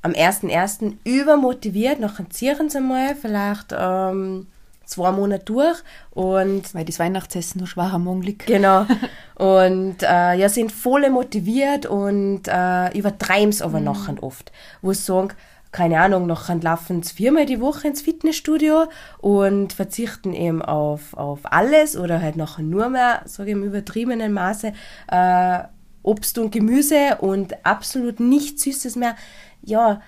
am 0.03 0.13
1.1. 0.13 0.95
übermotiviert, 1.05 2.01
nachher 2.01 2.29
ziehen 2.31 2.71
sie 2.71 2.81
mal 2.81 3.15
vielleicht 3.15 3.75
ähm, 3.77 4.47
zwei 4.91 5.13
Monate 5.13 5.45
durch 5.45 5.79
und 6.11 6.75
weil 6.75 6.85
das 6.85 6.99
Weihnachtsessen 6.99 7.61
noch 7.61 7.69
schwer 7.69 7.93
am 7.93 8.05
Morgen 8.05 8.23
liegt. 8.23 8.47
Genau. 8.47 8.87
Und 9.37 10.03
äh, 10.03 10.35
ja, 10.35 10.51
sind 10.51 10.71
voll 10.71 11.09
motiviert 11.09 11.87
und 11.87 12.43
äh, 12.47 12.95
übertreiben 12.95 13.49
es 13.49 13.63
aber 13.63 13.79
mhm. 13.79 13.87
nachher 13.87 14.23
oft. 14.23 14.53
Wo 14.83 14.93
sie 14.93 15.01
sagen, 15.01 15.31
keine 15.73 16.01
Ahnung, 16.01 16.27
noch 16.27 16.49
laufen 16.63 17.03
sie 17.03 17.15
viermal 17.15 17.47
die 17.47 17.61
Woche 17.61 17.89
ins 17.89 18.03
Fitnessstudio 18.03 18.87
und 19.19 19.73
verzichten 19.73 20.35
eben 20.35 20.61
auf, 20.61 21.15
auf 21.15 21.41
alles 21.45 21.97
oder 21.97 22.21
halt 22.21 22.37
noch 22.37 22.59
nur 22.59 22.91
mehr, 22.91 23.23
sage 23.25 23.51
ich 23.51 23.57
im 23.57 23.63
übertriebenen 23.63 24.33
Maße, 24.33 24.73
äh, 25.11 25.59
Obst 26.03 26.39
und 26.39 26.51
Gemüse 26.51 27.19
und 27.21 27.65
absolut 27.65 28.21
nichts 28.21 28.65
Süßes 28.65 28.97
mehr. 28.97 29.17
Ja, 29.63 30.01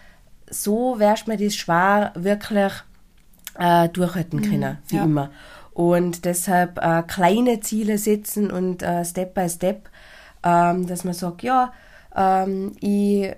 so 0.51 0.99
wärst 0.99 1.29
mir 1.29 1.37
das 1.37 1.55
schwer 1.55 2.13
wirklich 2.15 2.73
äh, 3.59 3.89
durchhalten 3.89 4.41
mhm, 4.41 4.45
können, 4.45 4.79
wie 4.89 4.97
ja. 4.97 5.05
immer. 5.05 5.31
Und 5.73 6.25
deshalb 6.25 6.79
äh, 6.79 7.03
kleine 7.03 7.61
Ziele 7.61 7.97
setzen 7.99 8.51
und 8.51 8.83
äh, 8.83 9.05
Step 9.05 9.35
by 9.35 9.49
Step, 9.49 9.89
ähm, 10.43 10.87
dass 10.87 11.05
man 11.05 11.15
sagt, 11.15 11.43
ja, 11.43 11.73
ähm, 12.15 12.73
ich 12.81 13.33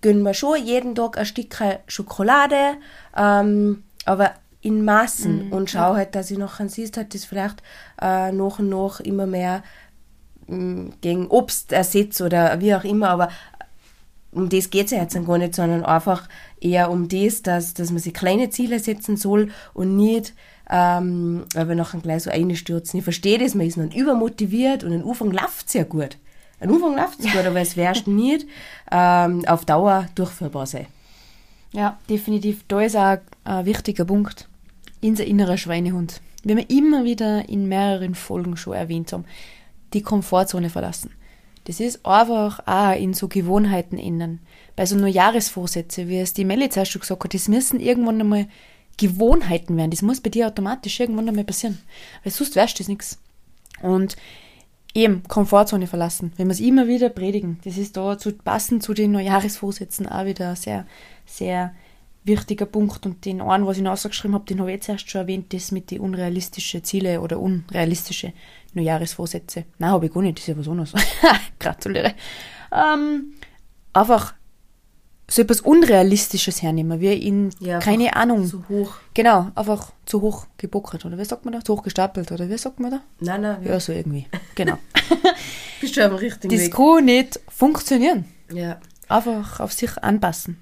gönne 0.00 0.22
mir 0.22 0.34
schon 0.34 0.64
jeden 0.64 0.94
Tag 0.94 1.18
ein 1.18 1.26
Stück 1.26 1.56
Schokolade, 1.86 2.76
ähm, 3.16 3.84
aber 4.04 4.32
in 4.60 4.84
Maßen 4.84 5.48
mm, 5.48 5.52
und 5.52 5.70
schaue 5.70 5.92
ja. 5.92 5.96
halt, 5.96 6.14
dass 6.14 6.30
ich 6.30 6.38
nachher 6.38 6.68
siehst, 6.68 6.96
halt 6.96 7.14
das 7.14 7.24
vielleicht 7.24 7.62
äh, 8.00 8.30
nach 8.32 8.60
und 8.60 8.68
nach 8.68 9.00
immer 9.00 9.26
mehr 9.26 9.62
mm, 10.46 10.90
gegen 11.00 11.26
Obst 11.26 11.72
ersetze 11.72 12.24
oder 12.24 12.60
wie 12.60 12.74
auch 12.74 12.84
immer, 12.84 13.10
aber 13.10 13.28
um 14.32 14.48
das 14.48 14.70
geht 14.70 14.86
es 14.86 14.92
ja 14.92 15.02
jetzt 15.02 15.14
gar 15.26 15.38
nicht, 15.38 15.54
sondern 15.54 15.84
einfach 15.84 16.28
eher 16.60 16.90
um 16.90 17.08
das, 17.08 17.42
dass, 17.42 17.74
dass 17.74 17.90
man 17.90 18.00
sich 18.00 18.14
kleine 18.14 18.50
Ziele 18.50 18.78
setzen 18.78 19.16
soll 19.16 19.50
und 19.74 19.96
nicht, 19.96 20.34
ähm, 20.70 21.44
wir 21.54 21.74
nachher 21.74 22.00
gleich 22.00 22.22
so 22.22 22.30
einstürzen. 22.30 22.98
Ich 22.98 23.04
verstehe 23.04 23.38
das, 23.38 23.54
man 23.54 23.66
ist 23.66 23.76
noch 23.76 23.94
übermotiviert 23.94 24.84
und 24.84 24.94
am 24.94 25.08
Anfang 25.08 25.30
läuft 25.30 25.68
es 25.68 25.74
ja 25.74 25.84
gut. 25.84 26.16
Am 26.60 26.72
Anfang 26.72 26.96
läuft 26.96 27.20
es 27.20 27.30
gut, 27.30 27.44
aber 27.44 27.60
es 27.60 27.76
wärst 27.76 28.06
nicht 28.06 28.46
ähm, 28.90 29.44
auf 29.46 29.64
Dauer 29.66 30.06
durchführbar 30.14 30.66
sein. 30.66 30.86
Ja, 31.72 31.98
definitiv. 32.08 32.64
Da 32.68 32.80
ist 32.80 32.96
auch 32.96 33.18
ein 33.44 33.66
wichtiger 33.66 34.04
Punkt. 34.04 34.48
Unser 35.02 35.24
innerer 35.24 35.56
Schweinehund. 35.56 36.20
Wie 36.44 36.56
wir 36.56 36.70
immer 36.70 37.04
wieder 37.04 37.48
in 37.48 37.68
mehreren 37.68 38.14
Folgen 38.14 38.56
schon 38.56 38.74
erwähnt 38.74 39.12
haben, 39.12 39.24
die 39.92 40.02
Komfortzone 40.02 40.70
verlassen. 40.70 41.10
Das 41.64 41.80
ist 41.80 42.04
einfach 42.04 42.66
auch 42.66 42.96
in 42.98 43.14
so 43.14 43.28
Gewohnheiten 43.28 43.98
ändern. 43.98 44.40
Bei 44.74 44.86
so 44.86 44.96
nur 44.96 45.08
Jahresvorsätze, 45.08 46.08
wie 46.08 46.18
es 46.18 46.32
die 46.32 46.44
Melli 46.44 46.68
zuerst 46.68 46.92
schon 46.92 47.00
gesagt 47.00 47.22
hat, 47.22 47.34
das 47.34 47.48
müssen 47.48 47.78
irgendwann 47.78 48.20
einmal 48.20 48.46
Gewohnheiten 48.96 49.76
werden. 49.76 49.90
Das 49.90 50.02
muss 50.02 50.20
bei 50.20 50.30
dir 50.30 50.48
automatisch 50.48 50.98
irgendwann 50.98 51.28
einmal 51.28 51.44
passieren. 51.44 51.78
Weil 52.24 52.32
sonst 52.32 52.56
wärst 52.56 52.78
du 52.78 52.82
das 52.82 52.88
nichts. 52.88 53.18
Und 53.80 54.16
eben 54.94 55.22
Komfortzone 55.24 55.86
verlassen, 55.86 56.32
wenn 56.36 56.48
wir 56.48 56.52
es 56.52 56.60
immer 56.60 56.86
wieder 56.86 57.08
predigen. 57.08 57.58
Das 57.64 57.78
ist 57.78 57.96
da 57.96 58.18
zu 58.18 58.32
passend 58.32 58.82
zu 58.82 58.94
den 58.94 59.12
Neujahresvorsätzen 59.12 60.08
auch 60.08 60.26
wieder 60.26 60.54
sehr, 60.56 60.86
sehr 61.26 61.74
wichtiger 62.24 62.66
Punkt. 62.66 63.04
Und 63.06 63.24
den 63.24 63.40
einen, 63.40 63.66
was 63.66 63.76
ich 63.76 63.82
noch 63.82 63.92
ausgeschrieben 63.92 64.34
habe, 64.34 64.44
den 64.44 64.60
habe 64.60 64.70
ich 64.70 64.76
jetzt 64.76 64.88
erst 64.88 65.10
schon 65.10 65.22
erwähnt, 65.22 65.52
das 65.52 65.72
mit 65.72 65.90
den 65.90 66.00
unrealistischen 66.00 66.84
Ziele 66.84 67.20
oder 67.20 67.38
unrealistische 67.38 68.32
Neujahresvorsätze. 68.74 69.64
Nein, 69.78 69.90
habe 69.90 70.06
ich 70.06 70.12
gar 70.12 70.22
nicht, 70.22 70.38
das 70.38 70.44
ist 70.44 70.48
ja 70.48 70.58
was 70.58 70.68
anderes. 70.68 70.92
Gratuliere. 71.58 72.14
Ähm, 72.72 73.32
einfach 73.92 74.34
so 75.28 75.42
etwas 75.42 75.60
Unrealistisches 75.62 76.62
hernehmen, 76.62 77.00
wie 77.00 77.12
in, 77.14 77.50
ja, 77.60 77.78
keine 77.78 78.14
Ahnung. 78.16 78.46
Zu 78.46 78.68
hoch. 78.68 78.94
Genau, 79.14 79.50
einfach 79.54 79.92
zu 80.04 80.20
hoch 80.20 80.46
gebuckert, 80.58 81.04
oder 81.04 81.16
wie 81.18 81.24
sagt 81.24 81.44
man 81.44 81.52
da? 81.54 81.64
Zu 81.64 81.74
hoch 81.74 81.82
gestapelt, 81.82 82.30
oder 82.32 82.48
wie 82.48 82.58
sagt 82.58 82.80
man 82.80 82.90
da? 82.90 83.00
Nein, 83.20 83.40
nein. 83.40 83.62
Ja, 83.64 83.80
so 83.80 83.92
irgendwie. 83.92 84.26
Genau. 84.54 84.78
Bist 85.80 85.96
du 85.96 86.04
am 86.04 86.14
richtigen 86.14 86.54
Das 86.54 86.64
Weg. 86.66 86.74
kann 86.74 87.04
nicht 87.06 87.40
funktionieren. 87.48 88.26
Ja. 88.52 88.78
Einfach 89.08 89.60
auf 89.60 89.72
sich 89.72 89.96
anpassen. 90.02 90.61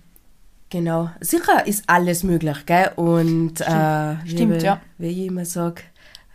Genau. 0.70 1.10
Sicher 1.20 1.66
ist 1.66 1.84
alles 1.88 2.22
möglich, 2.22 2.64
gell? 2.64 2.92
Und 2.96 3.56
Stimmt, 3.56 3.70
äh, 3.70 4.28
Stimmt 4.28 4.60
wie, 4.60 4.64
ja. 4.64 4.80
Wie 4.98 5.08
ich 5.08 5.26
immer 5.26 5.44
sage, 5.44 5.82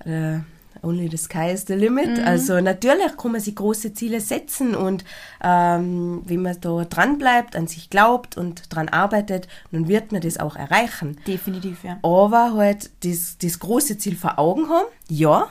äh, 0.03 0.39
only 0.83 1.09
the 1.09 1.17
sky 1.17 1.51
is 1.51 1.65
the 1.67 1.73
limit. 1.73 2.17
Mhm. 2.19 2.25
Also 2.25 2.59
natürlich 2.59 3.17
kann 3.17 3.31
man 3.31 3.41
sich 3.41 3.55
große 3.55 3.93
Ziele 3.93 4.21
setzen 4.21 4.75
und 4.75 5.03
ähm, 5.43 6.21
wenn 6.25 6.41
man 6.41 6.59
da 6.59 6.85
dran 6.85 7.17
bleibt, 7.17 7.55
an 7.55 7.67
sich 7.67 7.89
glaubt 7.89 8.37
und 8.37 8.73
dran 8.73 8.89
arbeitet, 8.89 9.47
dann 9.71 9.87
wird 9.87 10.11
man 10.11 10.21
das 10.21 10.37
auch 10.37 10.55
erreichen. 10.55 11.17
Definitiv, 11.25 11.83
ja. 11.83 11.97
Aber 12.03 12.53
halt 12.55 12.91
das, 13.03 13.37
das 13.37 13.59
große 13.59 13.97
Ziel 13.97 14.15
vor 14.15 14.37
Augen 14.37 14.69
haben, 14.69 14.87
ja, 15.09 15.47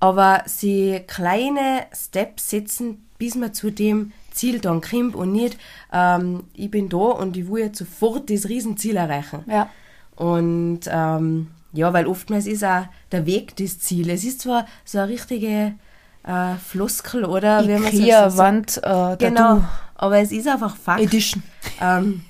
aber 0.00 0.42
sie 0.46 1.00
kleine 1.06 1.86
Steps 1.94 2.50
setzen, 2.50 3.08
bis 3.18 3.34
man 3.34 3.54
zu 3.54 3.70
dem 3.70 4.12
Ziel 4.32 4.60
dann 4.60 4.80
kommt 4.80 5.14
und 5.14 5.32
nicht, 5.32 5.58
ähm, 5.92 6.44
ich 6.54 6.70
bin 6.70 6.88
da 6.88 6.96
und 6.96 7.36
ich 7.36 7.48
will 7.50 7.64
jetzt 7.64 7.78
sofort 7.78 8.30
das 8.30 8.48
Riesenziel 8.48 8.96
erreichen. 8.96 9.44
Ja. 9.46 9.68
Und 10.16 10.80
ähm, 10.86 11.48
ja, 11.72 11.92
weil 11.92 12.06
oftmals 12.06 12.46
ist 12.46 12.64
auch 12.64 12.86
der 13.10 13.26
Weg 13.26 13.56
das 13.56 13.78
Ziel. 13.78 14.10
Es 14.10 14.24
ist 14.24 14.42
zwar 14.42 14.66
so 14.84 14.98
eine 14.98 15.08
richtige 15.08 15.74
äh, 16.24 16.54
Floskel, 16.56 17.24
oder? 17.24 17.66
Wie 17.66 17.78
man 17.78 17.92
so, 17.92 18.38
Wand, 18.38 18.80
äh, 18.82 19.16
Genau, 19.16 19.64
aber 19.94 20.18
es 20.18 20.32
ist 20.32 20.48
einfach 20.48 20.76
Fakt. 20.76 21.00
Edition. 21.00 21.42
Ähm, 21.80 22.22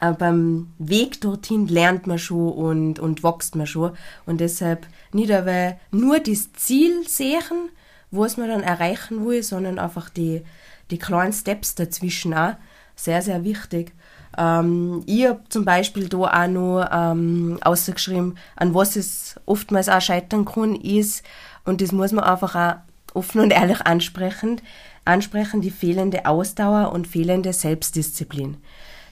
äh, 0.00 0.12
beim 0.12 0.72
Weg 0.78 1.20
dorthin 1.20 1.66
lernt 1.66 2.06
man 2.06 2.18
schon 2.18 2.52
und, 2.52 2.98
und 2.98 3.24
wächst 3.24 3.56
man 3.56 3.66
schon. 3.66 3.92
Und 4.26 4.40
deshalb 4.40 4.86
nicht 5.12 5.32
aber 5.32 5.76
nur 5.90 6.20
das 6.20 6.52
Ziel 6.52 7.06
sehen, 7.06 7.70
was 8.10 8.36
man 8.36 8.48
dann 8.48 8.62
erreichen 8.62 9.24
will, 9.26 9.42
sondern 9.42 9.78
einfach 9.78 10.08
die, 10.08 10.42
die 10.90 10.98
kleinen 10.98 11.32
Steps 11.32 11.74
dazwischen 11.74 12.34
auch. 12.34 12.54
Sehr, 12.96 13.22
sehr 13.22 13.44
wichtig. 13.44 13.92
Ähm, 14.36 15.02
ich 15.06 15.26
habe 15.26 15.40
zum 15.48 15.64
Beispiel 15.64 16.08
da 16.08 16.18
auch 16.18 16.48
noch 16.48 16.88
ähm, 16.90 17.58
ausgeschrieben, 17.62 18.36
an 18.56 18.74
was 18.74 18.96
es 18.96 19.40
oftmals 19.46 19.88
auch 19.88 20.00
scheitern 20.00 20.44
kann, 20.44 20.74
ist, 20.74 21.24
und 21.64 21.80
das 21.80 21.92
muss 21.92 22.12
man 22.12 22.24
einfach 22.24 22.54
auch 22.54 22.76
offen 23.14 23.40
und 23.40 23.50
ehrlich 23.52 23.80
ansprechen, 23.86 24.60
ansprechen, 25.04 25.60
die 25.60 25.70
fehlende 25.70 26.26
Ausdauer 26.26 26.92
und 26.92 27.06
fehlende 27.06 27.52
Selbstdisziplin. 27.52 28.56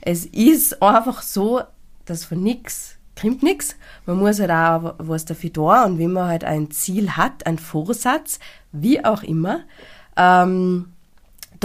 Es 0.00 0.26
ist 0.26 0.82
einfach 0.82 1.22
so, 1.22 1.62
dass 2.04 2.24
von 2.24 2.42
nichts 2.42 2.96
kommt 3.20 3.42
nichts. 3.42 3.76
Man 4.04 4.18
muss 4.18 4.40
halt 4.40 4.50
auch 4.50 4.94
was 4.98 5.24
dafür 5.24 5.52
tun 5.52 5.78
und 5.84 5.98
wenn 5.98 6.12
man 6.12 6.28
halt 6.28 6.44
ein 6.44 6.70
Ziel 6.70 7.16
hat, 7.16 7.46
ein 7.46 7.58
Vorsatz, 7.58 8.38
wie 8.72 9.04
auch 9.04 9.22
immer, 9.22 9.60
ähm, 10.16 10.92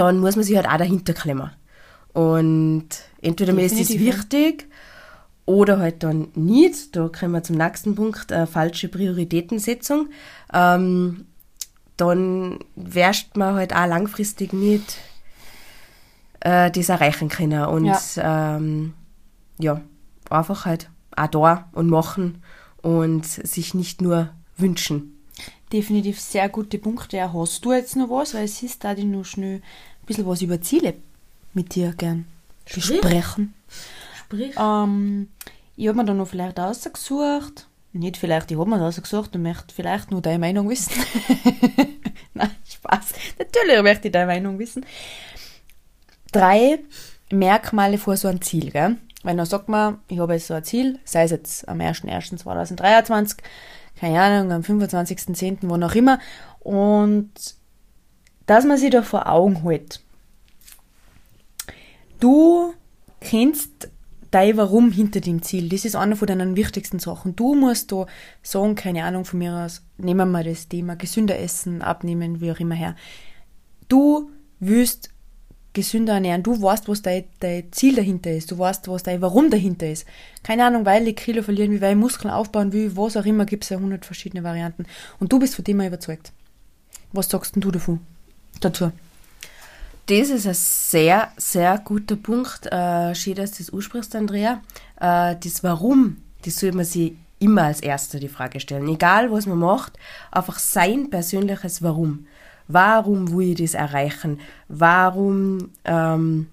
dann 0.05 0.19
muss 0.19 0.35
man 0.35 0.45
sich 0.45 0.55
halt 0.55 0.67
auch 0.67 0.77
dahinter 0.77 1.13
klemmen. 1.13 1.51
Und 2.13 2.87
entweder 3.21 3.53
mir 3.53 3.65
ist 3.65 3.79
es 3.79 3.89
wichtig 3.89 4.67
oder 5.45 5.79
halt 5.79 6.03
dann 6.03 6.29
nicht. 6.35 6.95
Da 6.95 7.07
kommen 7.07 7.33
wir 7.33 7.43
zum 7.43 7.57
nächsten 7.57 7.95
Punkt, 7.95 8.31
äh, 8.31 8.45
falsche 8.45 8.89
Prioritätensetzung. 8.89 10.09
Ähm, 10.53 11.25
dann 11.97 12.59
wirst 12.75 13.37
man 13.37 13.55
halt 13.55 13.75
auch 13.75 13.87
langfristig 13.87 14.53
nicht 14.53 14.97
äh, 16.41 16.71
das 16.71 16.89
erreichen 16.89 17.29
können. 17.29 17.65
Und 17.65 17.85
ja. 17.85 18.57
Ähm, 18.57 18.93
ja, 19.59 19.81
einfach 20.29 20.65
halt 20.65 20.89
auch 21.15 21.27
da 21.27 21.69
und 21.73 21.89
machen 21.89 22.41
und 22.81 23.25
sich 23.25 23.73
nicht 23.73 24.01
nur 24.01 24.29
wünschen. 24.57 25.17
Definitiv 25.71 26.19
sehr 26.19 26.49
gute 26.49 26.77
Punkte. 26.79 27.33
Hast 27.33 27.63
du 27.63 27.71
jetzt 27.71 27.95
noch 27.95 28.09
was? 28.09 28.33
Weil 28.33 28.45
es 28.45 28.61
ist 28.61 28.83
da 28.83 28.93
die 28.93 29.05
noch 29.05 29.23
schnell 29.23 29.61
bisschen 30.11 30.27
was 30.27 30.41
über 30.41 30.61
Ziele 30.61 30.95
mit 31.53 31.75
dir 31.75 31.93
gern 31.93 32.25
besprechen. 32.65 33.53
Sprich. 34.17 34.53
Ähm, 34.57 35.29
ich 35.75 35.87
habe 35.87 35.97
mir 35.97 36.05
da 36.05 36.13
noch 36.13 36.27
vielleicht 36.27 36.59
ausgesucht. 36.59 37.67
Nicht 37.93 38.17
vielleicht, 38.17 38.51
ich 38.51 38.57
habe 38.57 38.69
mir 38.69 38.77
das 38.77 38.97
ausgesucht 38.97 39.35
und 39.35 39.41
möchte 39.41 39.73
vielleicht 39.73 40.11
nur 40.11 40.21
deine 40.21 40.39
Meinung 40.39 40.69
wissen. 40.69 40.93
Nein, 42.33 42.51
Spaß. 42.69 43.13
Natürlich 43.37 43.81
möchte 43.81 44.07
ich 44.07 44.11
deine 44.11 44.27
Meinung 44.27 44.59
wissen. 44.59 44.85
Drei 46.31 46.79
Merkmale 47.31 47.97
vor 47.97 48.15
so 48.15 48.27
einem 48.27 48.41
Ziel, 48.41 48.71
gell? 48.71 48.97
Weil 49.23 49.35
dann 49.35 49.45
sagt 49.45 49.67
man, 49.67 49.99
ich 50.07 50.19
habe 50.19 50.33
jetzt 50.33 50.47
so 50.47 50.53
ein 50.53 50.63
Ziel, 50.63 50.99
sei 51.03 51.23
es 51.23 51.31
jetzt 51.31 51.67
am 51.67 51.79
01.01.2023, 51.79 53.37
keine 53.99 54.21
Ahnung, 54.21 54.51
am 54.51 54.61
25.10., 54.61 55.57
wann 55.63 55.83
auch 55.83 55.95
immer. 55.95 56.19
Und 56.59 57.29
dass 58.51 58.65
man 58.65 58.77
sich 58.77 58.89
da 58.89 59.01
vor 59.01 59.27
Augen 59.27 59.63
hält. 59.63 60.01
Du 62.19 62.73
kennst 63.21 63.89
dein 64.29 64.57
Warum 64.57 64.91
hinter 64.91 65.21
dem 65.21 65.41
Ziel. 65.41 65.69
Das 65.69 65.85
ist 65.85 65.95
eine 65.95 66.17
von 66.17 66.27
deinen 66.27 66.57
wichtigsten 66.57 66.99
Sachen. 66.99 67.33
Du 67.37 67.55
musst 67.55 67.93
da 67.93 68.07
sagen, 68.43 68.75
keine 68.75 69.05
Ahnung 69.05 69.23
von 69.23 69.39
mir 69.39 69.55
aus, 69.55 69.83
nehmen 69.97 70.31
wir 70.31 70.43
das 70.43 70.67
Thema 70.67 70.97
gesünder 70.97 71.39
essen, 71.39 71.81
abnehmen, 71.81 72.41
wie 72.41 72.51
auch 72.51 72.59
immer 72.59 72.75
her. 72.75 72.97
Du 73.87 74.31
willst 74.59 75.11
gesünder 75.71 76.15
ernähren. 76.15 76.43
Du 76.43 76.61
weißt, 76.61 76.89
was 76.89 77.01
dein, 77.01 77.23
dein 77.39 77.71
Ziel 77.71 77.95
dahinter 77.95 78.31
ist. 78.31 78.51
Du 78.51 78.59
weißt, 78.59 78.89
was 78.89 79.03
dein 79.03 79.21
Warum 79.21 79.49
dahinter 79.49 79.89
ist. 79.89 80.05
Keine 80.43 80.65
Ahnung, 80.65 80.85
weil 80.85 81.07
ich 81.07 81.15
Kilo 81.15 81.41
verlieren 81.41 81.71
will, 81.71 81.79
weil 81.79 81.93
ich 81.93 82.01
Muskeln 82.01 82.33
aufbauen 82.33 82.73
will, 82.73 82.97
was 82.97 83.15
auch 83.15 83.25
immer, 83.25 83.45
gibt 83.45 83.63
es 83.63 83.69
ja 83.69 83.79
hundert 83.79 84.03
verschiedene 84.03 84.43
Varianten. 84.43 84.87
Und 85.21 85.31
du 85.31 85.39
bist 85.39 85.55
von 85.55 85.63
dem 85.63 85.79
überzeugt. 85.79 86.33
Was 87.13 87.29
sagst 87.29 87.55
denn 87.55 87.61
du 87.61 87.71
davon? 87.71 88.01
Dazu? 88.61 88.91
Das 90.05 90.29
ist 90.29 90.47
ein 90.47 90.53
sehr, 90.53 91.31
sehr 91.37 91.77
guter 91.79 92.15
Punkt. 92.15 92.65
Äh, 92.67 93.13
schön, 93.15 93.35
dass 93.35 93.51
du 93.51 93.63
das 93.63 93.73
ansprichst, 93.73 94.15
Andrea. 94.15 94.61
Äh, 94.99 95.35
das 95.35 95.63
Warum, 95.63 96.17
das 96.43 96.55
soll 96.55 96.71
man 96.71 96.85
sich 96.85 97.13
immer 97.39 97.63
als 97.63 97.81
Erster 97.81 98.19
die 98.19 98.27
Frage 98.27 98.59
stellen. 98.59 98.87
Egal, 98.87 99.31
was 99.31 99.47
man 99.47 99.57
macht, 99.57 99.97
einfach 100.31 100.59
sein 100.59 101.09
persönliches 101.09 101.81
Warum. 101.81 102.27
Warum 102.67 103.31
will 103.31 103.49
ich 103.49 103.71
das 103.71 103.73
erreichen? 103.73 104.39
Warum 104.67 105.71
ähm, 105.85 106.47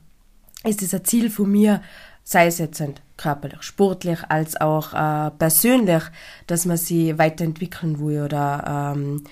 ist 0.64 0.82
das 0.82 0.94
ein 0.94 1.04
Ziel 1.04 1.30
von 1.30 1.50
mir, 1.50 1.82
sei 2.24 2.46
es 2.46 2.58
jetzt 2.58 2.82
körperlich, 3.16 3.62
sportlich, 3.62 4.20
als 4.28 4.58
auch 4.60 4.94
äh, 4.94 5.30
persönlich, 5.32 6.04
dass 6.46 6.64
man 6.64 6.76
sich 6.78 7.18
weiterentwickeln 7.18 8.00
will 8.00 8.22
oder 8.22 8.94
ähm, 8.96 9.24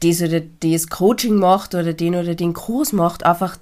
das 0.00 0.22
oder 0.22 0.40
das 0.40 0.88
Coaching 0.88 1.36
macht 1.36 1.74
oder 1.74 1.92
den 1.92 2.14
oder 2.14 2.34
den 2.34 2.52
Kurs 2.52 2.92
macht, 2.92 3.24
einfach 3.24 3.58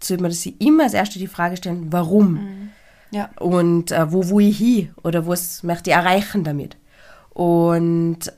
sollte 0.00 0.22
man 0.22 0.32
sich 0.32 0.60
immer 0.60 0.84
als 0.84 0.94
erste 0.94 1.18
die 1.18 1.26
Frage 1.26 1.56
stellen, 1.56 1.92
warum? 1.92 2.70
Ja. 3.10 3.30
Und 3.38 3.92
äh, 3.92 4.10
wo 4.12 4.28
will 4.30 4.48
ich 4.48 4.58
hin? 4.58 4.90
Oder 5.02 5.26
was 5.26 5.62
möchte 5.62 5.90
ich 5.90 5.96
erreichen 5.96 6.44
damit? 6.44 6.76
Und 7.30 8.32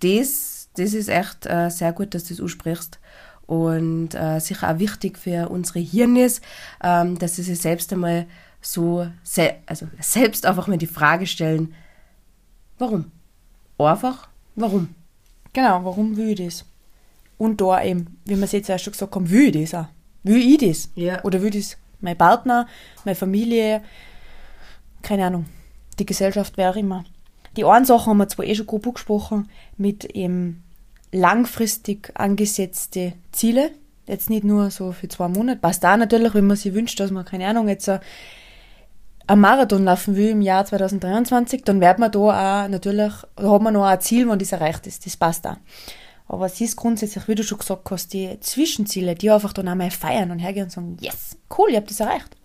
das, 0.00 0.68
das 0.76 0.94
ist 0.94 1.08
echt 1.08 1.46
äh, 1.46 1.70
sehr 1.70 1.92
gut, 1.92 2.14
dass 2.14 2.24
du 2.24 2.34
das 2.34 2.42
aussprichst. 2.42 2.98
Und 3.46 4.14
äh, 4.14 4.40
sicher 4.40 4.70
auch 4.70 4.78
wichtig 4.78 5.18
für 5.18 5.48
unsere 5.48 5.78
Hirnis, 5.78 6.40
ähm, 6.82 7.18
dass 7.18 7.36
sie 7.36 7.42
sich 7.42 7.60
selbst 7.60 7.92
einmal 7.92 8.26
so, 8.60 9.06
se 9.22 9.54
also 9.66 9.86
selbst 10.00 10.44
einfach 10.46 10.66
mal 10.66 10.78
die 10.78 10.86
Frage 10.86 11.26
stellen, 11.26 11.74
warum? 12.78 13.12
Einfach, 13.78 14.28
warum? 14.56 14.95
Genau, 15.56 15.86
warum 15.86 16.18
will 16.18 16.38
ich 16.38 16.44
das? 16.44 16.66
Und 17.38 17.62
da 17.62 17.82
eben, 17.82 18.18
wie 18.26 18.36
wir 18.36 18.44
es 18.44 18.52
jetzt 18.52 18.68
erst 18.68 18.84
schon 18.84 18.92
gesagt 18.92 19.14
haben, 19.14 19.30
will 19.30 19.56
ich 19.56 19.70
das 19.70 19.80
auch? 19.80 19.88
Will 20.22 20.36
ich 20.36 20.58
das? 20.58 20.90
Ja. 20.94 21.24
Oder 21.24 21.40
will 21.40 21.48
das 21.48 21.78
mein 22.02 22.18
Partner, 22.18 22.66
meine 23.06 23.14
Familie, 23.14 23.82
keine 25.00 25.24
Ahnung, 25.24 25.46
die 25.98 26.04
Gesellschaft, 26.04 26.58
wer 26.58 26.72
auch 26.72 26.76
immer. 26.76 27.06
Die 27.56 27.64
einen 27.64 27.86
Sachen 27.86 28.10
haben 28.10 28.18
wir 28.18 28.28
zwar 28.28 28.44
eh 28.44 28.54
schon 28.54 28.66
grob 28.66 28.92
gesprochen, 28.92 29.48
mit 29.78 30.04
eben 30.04 30.62
langfristig 31.10 32.12
angesetzte 32.12 33.14
Ziele, 33.32 33.70
jetzt 34.06 34.28
nicht 34.28 34.44
nur 34.44 34.70
so 34.70 34.92
für 34.92 35.08
zwei 35.08 35.28
Monate, 35.28 35.58
passt 35.58 35.82
da 35.82 35.96
natürlich, 35.96 36.34
wenn 36.34 36.46
man 36.46 36.58
sich 36.58 36.74
wünscht, 36.74 37.00
dass 37.00 37.10
man, 37.10 37.24
keine 37.24 37.46
Ahnung, 37.46 37.66
jetzt 37.68 37.90
einen 39.26 39.40
Marathon 39.40 39.84
laufen 39.84 40.16
will 40.16 40.30
im 40.30 40.40
Jahr 40.40 40.64
2023, 40.64 41.64
dann 41.64 41.80
wird 41.80 41.98
man 41.98 42.12
da 42.12 42.18
auch 42.18 42.68
natürlich, 42.68 43.12
da 43.34 43.50
hat 43.50 43.62
man 43.62 43.74
noch 43.74 43.84
ein 43.84 44.00
Ziel, 44.00 44.28
wenn 44.28 44.38
das 44.38 44.52
erreicht 44.52 44.86
ist. 44.86 45.04
Das 45.04 45.16
passt 45.16 45.46
auch. 45.46 45.56
Aber 46.28 46.46
es 46.46 46.60
ist 46.60 46.76
grundsätzlich, 46.76 47.28
wie 47.28 47.34
du 47.34 47.44
schon 47.44 47.58
gesagt 47.58 47.90
hast, 47.90 48.12
die 48.12 48.38
Zwischenziele, 48.40 49.14
die 49.14 49.30
einfach 49.30 49.52
dann 49.52 49.68
einmal 49.68 49.90
feiern 49.90 50.30
und 50.30 50.38
hergehen 50.38 50.64
und 50.64 50.70
sagen, 50.70 50.96
yes, 51.00 51.36
cool, 51.56 51.70
ich 51.70 51.76
habe 51.76 51.86
das 51.86 52.00
erreicht. 52.00 52.36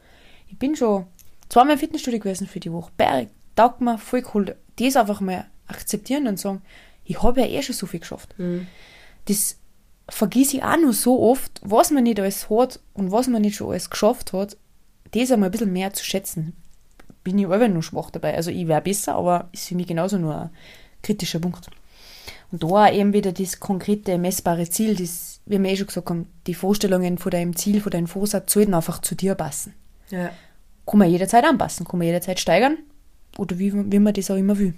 Ich 0.47 0.57
bin 0.57 0.75
schon 0.75 1.05
zweimal 1.49 1.73
im 1.73 1.79
Fitnessstudio 1.79 2.19
gewesen 2.19 2.47
für 2.47 2.59
die 2.59 2.71
Woche. 2.71 2.91
Berg, 2.97 3.29
taugt 3.55 3.81
mir, 3.81 3.97
voll 3.97 4.23
cool. 4.33 4.55
Das 4.77 4.95
einfach 4.95 5.19
mal 5.21 5.45
akzeptieren 5.67 6.27
und 6.27 6.39
sagen, 6.39 6.61
ich 7.05 7.21
habe 7.23 7.41
ja 7.41 7.47
eh 7.47 7.61
schon 7.61 7.75
so 7.75 7.87
viel 7.87 7.99
geschafft. 7.99 8.35
Das 9.25 9.57
vergieße 10.09 10.57
ich 10.57 10.63
auch 10.63 10.77
nur 10.77 10.93
so 10.93 11.21
oft, 11.21 11.59
was 11.63 11.91
man 11.91 12.03
nicht 12.03 12.19
alles 12.19 12.49
hat 12.49 12.79
und 12.93 13.11
was 13.11 13.27
man 13.27 13.41
nicht 13.41 13.55
schon 13.55 13.69
alles 13.69 13.89
geschafft 13.89 14.33
hat, 14.33 14.57
das 15.11 15.31
einmal 15.31 15.49
ein 15.49 15.51
bisschen 15.51 15.73
mehr 15.73 15.93
zu 15.93 16.03
schätzen. 16.03 16.55
Bin 17.23 17.37
ich 17.37 17.45
aber 17.45 17.67
nur 17.67 17.83
schwach 17.83 18.09
dabei. 18.09 18.35
Also 18.35 18.51
ich 18.51 18.67
wäre 18.67 18.81
besser, 18.81 19.15
aber 19.15 19.49
ist 19.51 19.67
für 19.67 19.75
mich 19.75 19.87
genauso 19.87 20.17
nur 20.17 20.35
ein 20.35 20.49
kritischer 21.03 21.39
Punkt. 21.39 21.67
Und 22.51 22.63
da 22.63 22.67
auch 22.67 22.91
eben 22.91 23.13
wieder 23.13 23.31
das 23.31 23.59
konkrete, 23.59 24.17
messbare 24.17 24.67
Ziel, 24.69 24.95
das, 24.95 25.39
wie 25.45 25.61
wir 25.61 25.69
eh 25.69 25.77
schon 25.77 25.87
gesagt 25.87 26.09
haben, 26.09 26.27
die 26.47 26.53
Vorstellungen 26.53 27.17
von 27.17 27.31
deinem 27.31 27.55
Ziel, 27.55 27.79
von 27.81 27.91
deinem 27.91 28.07
Vorsatz 28.07 28.51
sollten 28.53 28.73
einfach 28.73 28.99
zu 28.99 29.15
dir 29.15 29.35
passen. 29.35 29.73
Ja. 30.09 30.31
Kann 30.85 30.99
man 30.99 31.09
jederzeit 31.09 31.45
anpassen, 31.45 31.87
kann 31.87 31.99
man 31.99 32.07
jederzeit 32.07 32.39
steigern 32.39 32.77
oder 33.37 33.57
wie, 33.57 33.71
wie 33.73 33.99
man 33.99 34.13
das 34.13 34.29
auch 34.29 34.35
immer 34.35 34.57
will. 34.57 34.73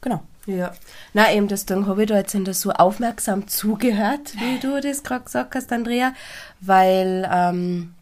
Genau. 0.00 0.22
Ja. 0.46 0.72
Na 1.12 1.32
eben, 1.32 1.48
deswegen 1.48 1.86
habe 1.86 2.02
ich 2.02 2.08
da 2.08 2.16
jetzt 2.16 2.36
so 2.54 2.70
aufmerksam 2.70 3.48
zugehört, 3.48 4.34
wie 4.38 4.58
du 4.60 4.80
das 4.80 5.02
gerade 5.02 5.24
gesagt 5.24 5.54
hast, 5.54 5.72
Andrea, 5.72 6.14
weil 6.60 7.28
ähm, 7.32 7.94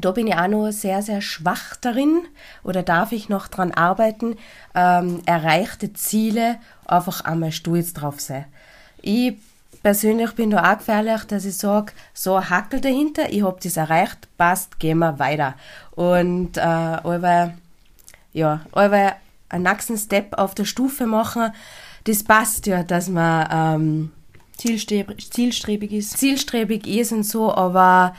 da 0.00 0.12
bin 0.12 0.26
ich 0.26 0.34
auch 0.34 0.48
noch 0.48 0.70
sehr, 0.70 1.02
sehr 1.02 1.20
schwach 1.20 1.76
darin 1.80 2.20
oder 2.62 2.82
darf 2.82 3.12
ich 3.12 3.28
noch 3.28 3.48
dran 3.48 3.72
arbeiten, 3.72 4.36
ähm, 4.74 5.22
erreichte 5.26 5.92
Ziele 5.92 6.56
einfach 6.86 7.22
einmal 7.22 7.52
stolz 7.52 7.92
drauf 7.92 8.20
sein. 8.20 8.44
Ich 9.02 9.34
persönlich 9.82 10.32
bin 10.32 10.50
da 10.50 10.72
auch 10.72 10.78
gefährlich, 10.78 11.24
dass 11.24 11.44
ich 11.44 11.56
sage, 11.56 11.92
so 12.14 12.34
ein 12.34 12.50
Hackel 12.50 12.80
dahinter, 12.80 13.30
ich 13.30 13.42
habe 13.42 13.58
das 13.62 13.76
erreicht, 13.76 14.28
passt, 14.36 14.78
gehen 14.78 14.98
wir 14.98 15.18
weiter. 15.18 15.54
Und 15.92 16.56
äh, 16.56 16.60
aber, 16.60 17.54
ja, 18.32 18.60
aber 18.72 19.16
einen 19.48 19.64
nächsten 19.64 19.96
Step 19.96 20.34
auf 20.34 20.54
der 20.54 20.64
Stufe 20.64 21.06
machen, 21.06 21.52
das 22.04 22.22
passt 22.22 22.66
ja, 22.66 22.82
dass 22.82 23.08
man 23.08 23.48
ähm, 23.50 24.12
Zielstrebig, 24.58 25.30
zielstrebig 25.30 25.92
ist. 25.92 26.18
zielstrebig 26.18 26.86
ist 26.86 27.12
und 27.12 27.22
so, 27.22 27.54
aber 27.54 28.14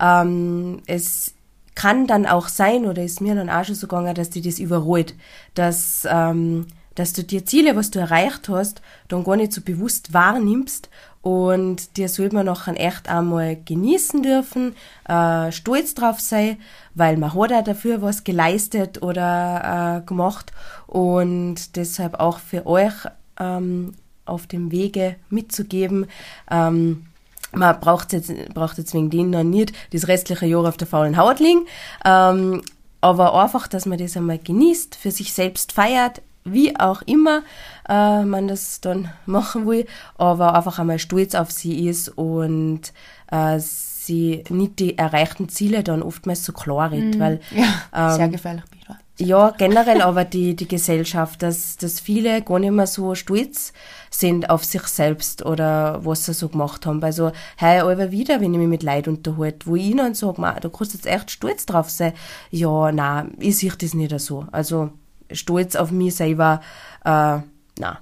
ähm, 0.00 0.82
es 0.86 1.34
kann 1.74 2.06
dann 2.06 2.26
auch 2.26 2.48
sein, 2.48 2.86
oder 2.86 3.02
ist 3.02 3.20
mir 3.20 3.34
dann 3.34 3.50
auch 3.50 3.64
schon 3.64 3.74
so 3.74 3.86
gegangen, 3.86 4.14
dass 4.14 4.30
dir 4.30 4.42
das 4.42 4.58
überrollt, 4.58 5.14
dass, 5.54 6.06
ähm, 6.10 6.66
dass 6.94 7.12
du 7.12 7.22
dir 7.22 7.46
Ziele, 7.46 7.76
was 7.76 7.90
du 7.90 8.00
erreicht 8.00 8.48
hast, 8.48 8.82
dann 9.08 9.24
gar 9.24 9.36
nicht 9.36 9.52
so 9.52 9.60
bewusst 9.60 10.12
wahrnimmst 10.12 10.90
und 11.22 11.96
dir 11.96 12.08
soll 12.08 12.30
man 12.32 12.46
nachher 12.46 12.78
echt 12.78 13.08
einmal 13.08 13.56
genießen 13.56 14.22
dürfen, 14.22 14.74
äh, 15.08 15.52
stolz 15.52 15.94
drauf 15.94 16.20
sein, 16.20 16.56
weil 16.94 17.16
man 17.16 17.34
hat 17.34 17.52
auch 17.52 17.64
dafür 17.64 18.02
was 18.02 18.24
geleistet 18.24 19.02
oder 19.02 20.02
äh, 20.02 20.06
gemacht 20.06 20.52
und 20.86 21.76
deshalb 21.76 22.14
auch 22.20 22.38
für 22.38 22.66
euch 22.66 22.94
ähm, 23.38 23.94
auf 24.24 24.46
dem 24.46 24.70
Wege 24.70 25.16
mitzugeben, 25.28 26.06
ähm, 26.50 27.06
man 27.52 27.80
braucht 27.80 28.12
jetzt, 28.12 28.32
braucht 28.54 28.78
jetzt 28.78 28.94
wegen 28.94 29.10
denen 29.10 29.30
noch 29.30 29.42
nicht 29.42 29.72
das 29.92 30.08
restliche 30.08 30.46
Jahr 30.46 30.66
auf 30.66 30.76
der 30.76 30.86
faulen 30.86 31.16
Haut 31.16 31.40
liegen, 31.40 31.66
ähm, 32.04 32.62
aber 33.00 33.34
einfach, 33.40 33.66
dass 33.66 33.86
man 33.86 33.98
das 33.98 34.16
einmal 34.16 34.38
genießt, 34.38 34.94
für 34.94 35.10
sich 35.10 35.32
selbst 35.32 35.72
feiert, 35.72 36.22
wie 36.44 36.78
auch 36.78 37.02
immer 37.02 37.42
äh, 37.88 38.24
man 38.24 38.48
das 38.48 38.80
dann 38.80 39.10
machen 39.26 39.66
will, 39.66 39.86
aber 40.16 40.54
einfach 40.54 40.78
einmal 40.78 40.98
stolz 40.98 41.34
auf 41.34 41.50
sie 41.50 41.88
ist 41.88 42.08
und 42.08 42.92
äh, 43.30 43.58
sie 43.58 44.44
nicht 44.48 44.78
die 44.78 44.96
erreichten 44.96 45.48
Ziele 45.48 45.82
dann 45.82 46.02
oftmals 46.02 46.44
so 46.44 46.52
klar 46.52 46.90
redet, 46.90 47.18
weil 47.18 47.40
Ja, 47.50 48.16
sehr 48.16 48.26
ähm, 48.26 48.32
gefährlich 48.32 48.64
bin 48.70 48.80
ich 48.80 48.86
da. 48.86 48.98
Ja, 49.20 49.50
generell 49.50 50.00
aber 50.00 50.24
die, 50.24 50.56
die 50.56 50.66
Gesellschaft, 50.66 51.42
dass, 51.42 51.76
dass 51.76 52.00
viele 52.00 52.40
gar 52.42 52.58
nicht 52.58 52.72
mehr 52.72 52.86
so 52.86 53.14
stolz 53.14 53.72
sind 54.10 54.48
auf 54.48 54.64
sich 54.64 54.82
selbst 54.84 55.44
oder 55.44 56.04
was 56.04 56.24
sie 56.24 56.32
so 56.32 56.48
gemacht 56.48 56.86
haben. 56.86 57.04
Also, 57.04 57.30
hey, 57.56 57.80
aber 57.80 58.10
wieder, 58.10 58.40
wenn 58.40 58.54
ich 58.54 58.58
mich 58.58 58.68
mit 58.68 58.82
Leid 58.82 59.08
unterhalte, 59.08 59.66
wo 59.66 59.76
ich 59.76 59.84
ihnen 59.84 60.14
sage, 60.14 60.40
"Ma, 60.40 60.58
du 60.58 60.70
kannst 60.70 60.94
jetzt 60.94 61.06
echt 61.06 61.30
stolz 61.30 61.66
drauf 61.66 61.90
sein. 61.90 62.14
Ja, 62.50 62.90
na, 62.92 63.26
ich 63.38 63.58
sehe 63.58 63.72
das 63.76 63.94
nicht 63.94 64.18
so. 64.20 64.46
Also, 64.52 64.90
stolz 65.30 65.76
auf 65.76 65.90
mich 65.90 66.14
selber, 66.14 66.60
äh, 67.04 67.38
na. 67.78 67.98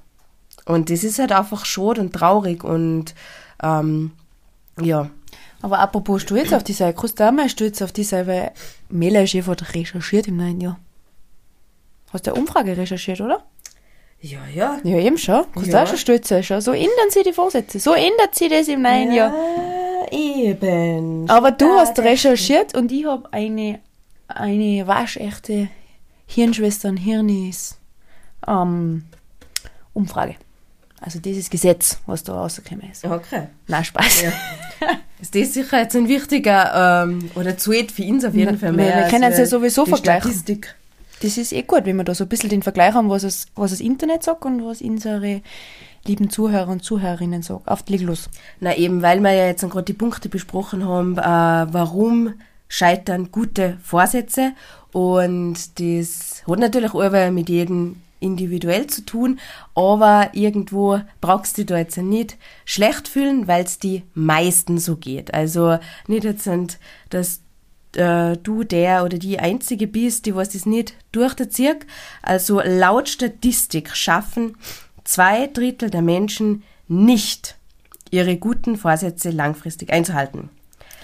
Und 0.66 0.90
das 0.90 1.02
ist 1.02 1.18
halt 1.18 1.32
einfach 1.32 1.64
schade 1.64 2.00
und 2.00 2.12
traurig 2.12 2.62
und 2.62 3.14
ähm, 3.62 4.12
ja. 4.80 5.10
Aber 5.62 5.80
apropos 5.80 6.22
stolz 6.22 6.52
auf 6.52 6.62
die 6.62 6.72
Seite, 6.72 6.96
kannst 6.98 7.18
du 7.18 7.26
auch 7.26 7.32
mal 7.32 7.48
stolz 7.48 7.82
auf 7.82 7.92
Seite, 7.96 8.28
weil 8.28 8.52
Mela 8.88 9.22
ist 9.22 9.34
recherchiert 9.34 10.28
im 10.28 10.36
neuen 10.36 10.60
Jahr. 10.60 10.78
Hast 12.12 12.26
du 12.26 12.32
eine 12.32 12.40
Umfrage 12.40 12.76
recherchiert, 12.76 13.20
oder? 13.20 13.44
Ja, 14.20 14.38
ja. 14.54 14.78
Ja, 14.82 14.98
eben 14.98 15.18
schon. 15.18 15.44
Kannst 15.54 15.68
du 15.68 15.72
Ja. 15.76 15.82
auch 15.84 15.86
schon 15.86 15.98
stolz 15.98 16.28
sein. 16.28 16.42
Schon. 16.42 16.60
So 16.60 16.72
ändern 16.72 17.10
sich 17.10 17.22
die 17.22 17.32
Vorsätze. 17.32 17.78
So 17.78 17.92
ändert 17.94 18.34
sich 18.34 18.48
das 18.48 18.66
im 18.68 18.82
neuen 18.82 19.12
Jahr. 19.12 19.32
eben. 20.10 21.28
Aber 21.28 21.50
du 21.52 21.66
Ja, 21.66 21.80
hast 21.80 21.98
recherchiert 21.98 22.74
und 22.74 22.90
ich 22.92 23.04
habe 23.06 23.32
eine, 23.32 23.78
eine 24.26 24.86
waschechte 24.86 25.68
Hirnschwestern, 26.26 26.96
Hirnis 26.96 27.78
ähm, 28.46 29.04
Umfrage. 29.94 30.34
Also 31.00 31.20
dieses 31.20 31.48
Gesetz, 31.48 31.98
was 32.06 32.24
da 32.24 32.34
rausgekommen 32.34 32.90
ist. 32.90 33.04
Okay. 33.04 33.46
Na 33.68 33.84
Spaß. 33.84 34.24
Ist 35.20 35.34
das 35.34 35.54
sicher 35.54 35.80
jetzt 35.80 35.94
ein 35.96 36.08
wichtiger, 36.08 37.04
ähm, 37.04 37.30
oder 37.34 37.56
zählt 37.56 37.92
für 37.92 38.02
uns 38.04 38.24
auf 38.24 38.34
jeden 38.34 38.58
Fall 38.58 38.72
mehr. 38.72 38.96
wir 39.04 39.08
können 39.08 39.24
es 39.32 39.38
ja 39.38 39.46
sowieso 39.46 39.84
vergleichen. 39.86 40.30
Statistik. 40.30 40.74
Das 41.20 41.36
ist 41.36 41.52
eh 41.52 41.62
gut, 41.62 41.84
wenn 41.84 41.96
wir 41.96 42.04
da 42.04 42.14
so 42.14 42.24
ein 42.24 42.28
bisschen 42.28 42.50
den 42.50 42.62
Vergleich 42.62 42.94
haben, 42.94 43.10
was 43.10 43.22
das, 43.22 43.46
was 43.54 43.70
das 43.70 43.80
Internet 43.80 44.22
sagt 44.22 44.44
und 44.44 44.64
was 44.64 44.80
unsere 44.80 45.42
lieben 46.04 46.30
Zuhörer 46.30 46.68
und 46.68 46.84
Zuhörerinnen 46.84 47.42
sagen. 47.42 47.66
Auf 47.66 47.82
die 47.82 47.98
los. 47.98 48.28
Na 48.60 48.76
eben, 48.76 49.02
weil 49.02 49.20
wir 49.20 49.32
ja 49.32 49.46
jetzt 49.46 49.62
gerade 49.62 49.84
die 49.84 49.92
Punkte 49.92 50.28
besprochen 50.28 50.86
haben, 50.86 51.18
äh, 51.18 51.72
warum 51.72 52.34
scheitern 52.68 53.30
gute 53.32 53.78
Vorsätze 53.82 54.52
und 54.92 55.80
das 55.80 56.42
hat 56.46 56.58
natürlich 56.58 56.94
auch 56.94 57.30
mit 57.30 57.48
jedem 57.48 57.96
individuell 58.20 58.86
zu 58.88 59.02
tun, 59.02 59.38
aber 59.74 60.30
irgendwo 60.32 61.00
brauchst 61.20 61.56
du 61.56 61.62
dich 61.62 61.66
da 61.66 61.78
jetzt 61.78 61.96
nicht 61.98 62.36
schlecht 62.64 63.08
fühlen, 63.08 63.46
weil 63.46 63.64
es 63.64 63.78
die 63.78 64.02
meisten 64.14 64.78
so 64.78 64.96
geht. 64.96 65.32
Also 65.34 65.78
nicht 66.08 66.24
jetzt, 66.24 66.48
dass 67.10 67.40
äh, 67.98 68.36
du 68.42 68.64
der 68.64 69.04
oder 69.04 69.18
die 69.18 69.38
Einzige 69.38 69.86
bist, 69.86 70.26
die 70.26 70.34
was 70.34 70.50
das 70.50 70.66
nicht 70.66 70.94
durchzieht. 71.12 71.86
Also 72.22 72.60
laut 72.64 73.08
Statistik 73.08 73.94
schaffen 73.96 74.56
zwei 75.04 75.46
Drittel 75.48 75.90
der 75.90 76.02
Menschen 76.02 76.62
nicht 76.86 77.56
ihre 78.10 78.36
guten 78.36 78.76
Vorsätze 78.76 79.30
langfristig 79.30 79.92
einzuhalten. 79.92 80.48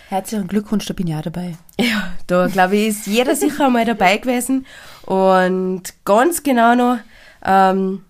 Herzlichen 0.08 0.46
Glückwunsch, 0.48 0.86
da 0.86 0.94
bin 0.94 1.06
ich 1.08 1.14
auch 1.14 1.22
dabei. 1.22 1.56
Ja, 1.80 2.12
da 2.26 2.46
glaube 2.46 2.76
ich, 2.76 2.88
ist 2.88 3.06
jeder 3.06 3.34
sicher 3.34 3.68
mal 3.70 3.84
dabei 3.84 4.18
gewesen. 4.18 4.66
Und 5.06 5.82
ganz 6.04 6.42
genau 6.42 6.74
noch, 6.74 6.98
ähm, 7.44 8.02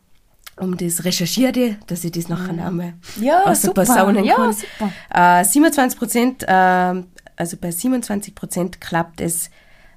um 0.57 0.77
das 0.77 1.05
Recherchierte, 1.05 1.77
dass 1.87 2.05
ich 2.05 2.13
das 2.13 2.29
nachher 2.29 2.67
einmal 2.67 2.95
Ja, 3.21 3.45
aus 3.45 3.63
der 3.63 3.71
super. 3.71 3.85
Posaunen 3.85 4.25
Ja, 4.25 4.35
kann. 4.37 4.53
super. 4.53 4.93
Äh, 5.41 5.45
27 5.45 5.99
Prozent, 5.99 6.45
ähm, 6.47 7.07
also 7.37 7.57
bei 7.57 7.71
27 7.71 8.35
Prozent 8.35 8.81
klappt 8.81 9.21
es 9.21 9.51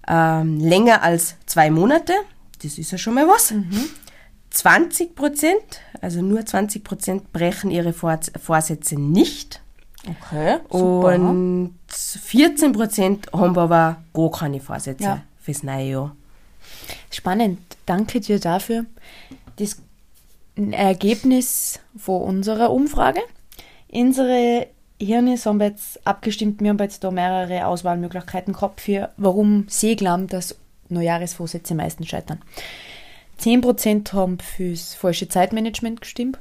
ähm, 0.08 0.60
länger 0.60 1.04
als 1.04 1.36
zwei 1.46 1.70
Monate. 1.70 2.14
Das 2.64 2.78
ist 2.78 2.92
ja 2.92 2.98
schon 2.98 3.14
mal 3.14 3.28
was. 3.28 3.54
20 4.50 5.16
Prozent, 5.16 5.82
also 6.02 6.22
nur 6.22 6.46
20 6.46 6.84
Prozent 6.84 7.32
brechen 7.34 7.70
ihre 7.70 7.94
Vor 7.94 8.18
Vorsätze 8.42 8.96
nicht. 9.00 9.62
Okay, 10.10 10.60
Und 10.70 11.74
14 11.90 12.72
Prozent 12.72 13.28
haben 13.34 13.58
aber 13.58 14.02
gar 14.14 14.32
keine 14.32 14.60
Vorsätze 14.62 15.04
Ja. 15.04 15.22
fürs 15.42 15.64
neue 15.64 15.90
Jahr. 15.90 16.16
Spannend. 17.12 17.60
Danke 17.86 18.22
dir 18.22 18.40
dafür. 18.40 18.86
Das 19.58 19.78
Ergebnis 20.72 21.80
von 21.98 22.22
unserer 22.22 22.72
Umfrage. 22.72 23.22
Unsere 23.92 24.68
Hirne 25.00 25.38
haben 25.38 25.60
wir 25.60 25.68
jetzt 25.68 26.06
abgestimmt. 26.08 26.62
Wir 26.62 26.70
haben 26.70 26.80
jetzt 26.80 27.04
da 27.04 27.12
mehrere 27.12 27.68
Auswahlmöglichkeiten 27.68 28.54
gehabt 28.54 28.82
für, 28.82 29.10
warum 29.18 29.66
sie 29.70 29.96
glauben, 29.96 30.28
dass 30.28 30.56
Neujahresvorsätze 30.90 31.76
meistens 31.76 32.08
scheitern. 32.08 32.42
10% 33.40 34.14
haben 34.14 34.40
fürs 34.40 34.96
falsche 34.96 35.30
Zeitmanagement 35.30 36.02
gestimmt. 36.02 36.40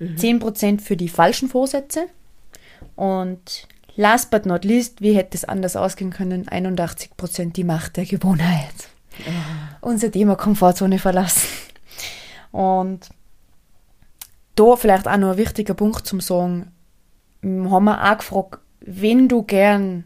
10% 0.00 0.80
für 0.80 0.96
die 0.96 1.08
falschen 1.08 1.48
Vorsätze. 1.48 2.06
Und 2.96 3.68
last 3.96 4.30
but 4.30 4.46
not 4.46 4.64
least, 4.64 5.00
wie 5.02 5.14
hätte 5.14 5.36
es 5.36 5.44
anders 5.44 5.76
ausgehen 5.76 6.10
können? 6.10 6.46
81% 6.46 7.52
die 7.52 7.64
Macht 7.64 7.96
der 7.96 8.06
Gewohnheit. 8.06 8.74
Unser 9.80 10.10
Thema 10.10 10.36
Komfortzone 10.36 10.98
verlassen. 10.98 11.46
Und 12.50 13.10
da 14.56 14.76
vielleicht 14.76 15.06
auch 15.06 15.16
noch 15.18 15.32
ein 15.32 15.36
wichtiger 15.36 15.74
Punkt 15.74 16.06
zum 16.06 16.20
Sagen, 16.20 16.72
haben 17.42 17.84
wir 17.84 18.12
auch 18.12 18.18
gefragt, 18.18 18.58
wenn 18.80 19.28
du 19.28 19.42
gern 19.42 20.04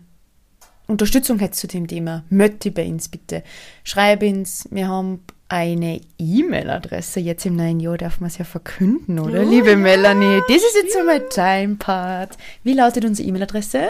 Unterstützung 0.86 1.38
hättest 1.38 1.60
zu 1.60 1.66
dem 1.66 1.86
Thema, 1.86 2.24
möchte 2.28 2.70
bei 2.70 2.86
uns 2.86 3.08
bitte. 3.08 3.42
Schreib 3.84 4.22
uns, 4.22 4.68
wir 4.70 4.88
haben 4.88 5.20
eine 5.48 6.00
E-Mail-Adresse. 6.18 7.20
Jetzt 7.20 7.46
im 7.46 7.56
neuen 7.56 7.80
Jahr 7.80 7.96
darf 7.96 8.20
man 8.20 8.28
es 8.28 8.38
ja 8.38 8.44
verkünden, 8.44 9.18
oder? 9.18 9.44
Liebe 9.44 9.76
Melanie, 9.76 10.40
das 10.48 10.56
ist 10.56 10.76
jetzt 10.82 10.94
so 10.94 11.04
mein 11.04 11.28
Time-Part. 11.30 12.36
Wie 12.62 12.74
lautet 12.74 13.04
unsere 13.04 13.28
E-Mail-Adresse? 13.28 13.88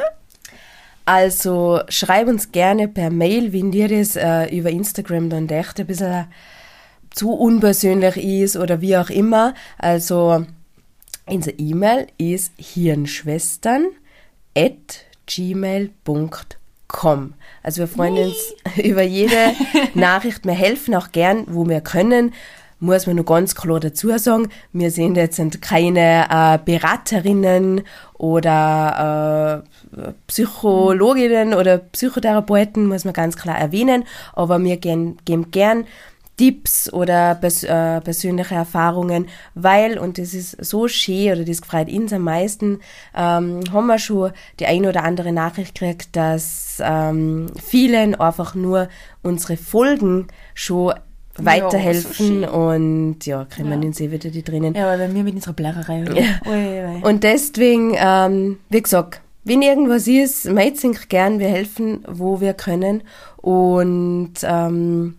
Also 1.05 1.81
schreib 1.89 2.29
uns 2.29 2.53
gerne 2.53 2.89
per 2.89 3.11
Mail, 3.11 3.53
wenn 3.53 3.71
dir 3.71 3.89
das 3.89 4.17
äh, 4.17 4.47
über 4.57 4.71
Instagram 4.71 5.29
dann 5.29 5.49
echt 5.49 5.79
ein 5.81 5.87
bisschen 5.87 6.27
zu 7.11 7.33
unpersönlich 7.33 8.17
ist 8.17 8.57
oder 8.57 8.81
wie 8.81 8.97
auch 8.97 9.11
immer. 9.11 9.55
Also 9.79 10.47
unser 11.27 11.59
E-Mail 11.59 12.07
ist 12.19 12.53
hirnschwestern 12.57 13.87
at 14.57 15.05
gmail.com. 15.27 17.35
Also 17.63 17.81
wir 17.81 17.89
freuen 17.89 18.19
uns 18.19 18.55
über 18.77 19.03
jede 19.03 19.53
Nachricht. 19.95 20.45
Wir 20.45 20.53
helfen 20.53 20.95
auch 20.95 21.13
gern, 21.13 21.45
wo 21.49 21.69
wir 21.69 21.81
können. 21.81 22.35
Muss 22.81 23.07
man 23.07 23.17
nur 23.17 23.25
ganz 23.25 23.55
klar 23.55 23.81
dazu 23.81 24.17
sagen, 24.19 24.49
wir 24.73 24.91
sind 24.91 25.17
jetzt 25.17 25.63
keine 25.63 26.27
äh, 26.29 26.59
Beraterinnen 26.63 27.83
oder 28.19 29.65
äh, 29.97 30.13
Psychologinnen 30.27 31.55
oder 31.55 31.79
Psychotherapeuten, 31.79 32.87
muss 32.87 33.05
man 33.05 33.15
ganz 33.15 33.37
klar 33.37 33.57
erwähnen, 33.57 34.05
aber 34.35 34.63
wir 34.63 34.77
gehen, 34.77 35.17
geben 35.25 35.51
gern 35.51 35.87
Tipps 36.37 36.93
oder 36.93 37.35
pers 37.37 37.63
äh, 37.63 38.01
persönliche 38.01 38.55
Erfahrungen, 38.57 39.27
weil, 39.55 39.99
und 39.99 40.19
das 40.19 40.35
ist 40.35 40.63
so 40.65 40.89
schön 40.89 41.33
oder 41.33 41.45
das 41.45 41.61
freut 41.61 41.89
uns 41.89 42.13
am 42.13 42.23
meisten, 42.23 42.81
ähm, 43.17 43.61
haben 43.73 43.87
wir 43.87 43.99
schon 43.99 44.33
die 44.59 44.67
eine 44.67 44.89
oder 44.89 45.05
andere 45.05 45.33
Nachricht 45.33 45.75
gekriegt, 45.79 46.17
dass 46.17 46.79
ähm, 46.83 47.47
vielen 47.65 48.15
einfach 48.17 48.55
nur 48.55 48.89
unsere 49.23 49.57
Folgen 49.57 50.27
schon 50.55 50.95
weiterhelfen 51.37 52.43
schön. 52.43 52.45
und 52.45 53.27
ja, 53.27 53.45
kriegen 53.45 53.69
wir 53.69 53.75
Ja. 53.77 53.81
den 53.81 53.93
See 53.93 54.11
wieder 54.11 54.31
die 54.31 54.43
drinnen. 54.43 54.75
Ja, 54.75 54.87
weil 54.87 55.13
wir 55.15 55.23
mit 55.25 55.35
unserer 55.35 55.53
Blärerei, 55.53 56.03
oder? 56.03 56.21
Ja. 56.21 56.93
Und 57.03 57.25
deswegen, 57.25 57.95
ähm, 57.97 58.59
wie 58.71 58.83
gesagt, 58.83 59.21
wenn 59.45 59.61
irgendwas 59.63 60.07
ist, 60.07 60.47
meldet 60.47 61.09
gern, 61.09 61.39
wir 61.39 61.49
helfen, 61.49 62.05
wo 62.09 62.41
wir 62.41 62.55
können. 62.55 63.03
Und 63.37 64.35
ähm, 64.43 65.17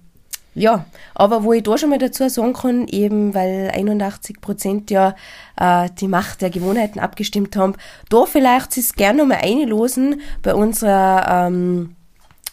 ja, 0.55 0.85
aber 1.13 1.43
wo 1.43 1.51
ich 1.51 1.63
da 1.63 1.77
schon 1.77 1.89
mal 1.89 1.99
dazu 1.99 2.27
sagen 2.29 2.53
kann, 2.53 2.87
eben 2.87 3.33
weil 3.33 3.71
81 3.73 4.39
Prozent 4.39 4.89
ja 4.89 5.13
äh, 5.59 5.89
die 5.99 6.07
Macht 6.07 6.41
der 6.41 6.49
Gewohnheiten 6.49 6.99
abgestimmt 6.99 7.57
haben, 7.57 7.75
da 8.09 8.25
vielleicht 8.25 8.71
sich 8.71 8.93
gerne 8.93 9.19
nochmal 9.19 9.41
einlosen 9.43 10.21
bei 10.41 10.55
unserer 10.55 11.47
ähm, 11.47 11.95